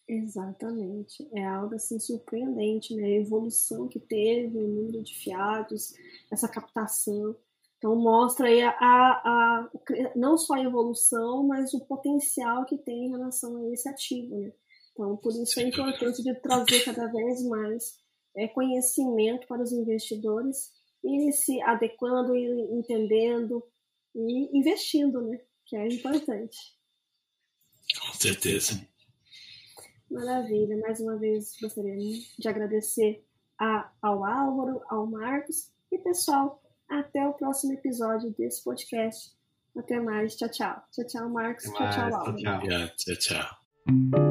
Exatamente. 0.08 1.28
É 1.34 1.44
algo 1.44 1.74
assim 1.74 1.98
surpreendente, 1.98 2.94
né? 2.94 3.06
A 3.06 3.22
evolução 3.22 3.88
que 3.88 4.00
teve, 4.00 4.60
o 4.60 4.68
número 4.68 5.02
de 5.02 5.16
fiados, 5.16 5.96
essa 6.30 6.48
captação. 6.48 7.36
Então 7.80 7.96
mostra 7.96 8.50
aí 8.50 8.62
a, 8.62 8.70
a, 8.70 9.22
a, 9.26 9.72
não 10.16 10.38
só 10.38 10.54
a 10.54 10.64
evolução, 10.64 11.48
mas 11.48 11.74
o 11.74 11.84
potencial 11.86 12.66
que 12.66 12.78
tem 12.78 13.08
em 13.08 13.10
relação 13.10 13.58
a 13.58 13.74
esse 13.74 13.90
ativo, 13.90 14.38
né? 14.38 14.54
Então 14.92 15.18
por 15.18 15.32
isso 15.34 15.60
é 15.60 15.64
importante 15.64 16.22
de 16.24 16.34
trazer 16.42 16.84
cada 16.84 17.08
vez 17.08 17.44
mais 17.48 17.96
é, 18.36 18.48
conhecimento 18.48 19.48
para 19.48 19.62
os 19.62 19.72
investidores 19.72 20.72
e 21.04 21.32
se 21.32 21.62
adequando 21.62 22.36
e 22.36 22.46
entendendo 22.74 23.64
e 24.16 24.58
investindo, 24.58 25.22
né? 25.22 25.40
Que 25.66 25.76
é 25.76 25.88
importante. 25.88 26.58
Com 28.00 28.14
certeza. 28.14 28.88
Maravilha. 30.10 30.78
Mais 30.78 31.00
uma 31.00 31.18
vez 31.18 31.56
gostaria 31.62 31.96
de 31.98 32.48
agradecer 32.48 33.24
a, 33.58 33.90
ao 34.02 34.26
Álvaro, 34.26 34.82
ao 34.90 35.08
Marcos 35.08 35.72
e 35.92 35.98
pessoal. 35.98 36.62
Até 36.90 37.26
o 37.26 37.34
próximo 37.34 37.74
episódio 37.74 38.32
desse 38.38 38.64
podcast. 38.64 39.32
Até 39.78 40.00
mais. 40.00 40.36
Tchau, 40.36 40.50
tchau. 40.50 40.84
Tchau, 40.92 41.08
tchau, 41.08 41.30
Marcos. 41.30 41.64
Tchau, 41.64 41.90
tchau, 41.90 42.04
Álvaro. 42.04 42.36
Tchau, 42.36 43.16
tchau. 43.16 43.16
tchau. 43.16 44.31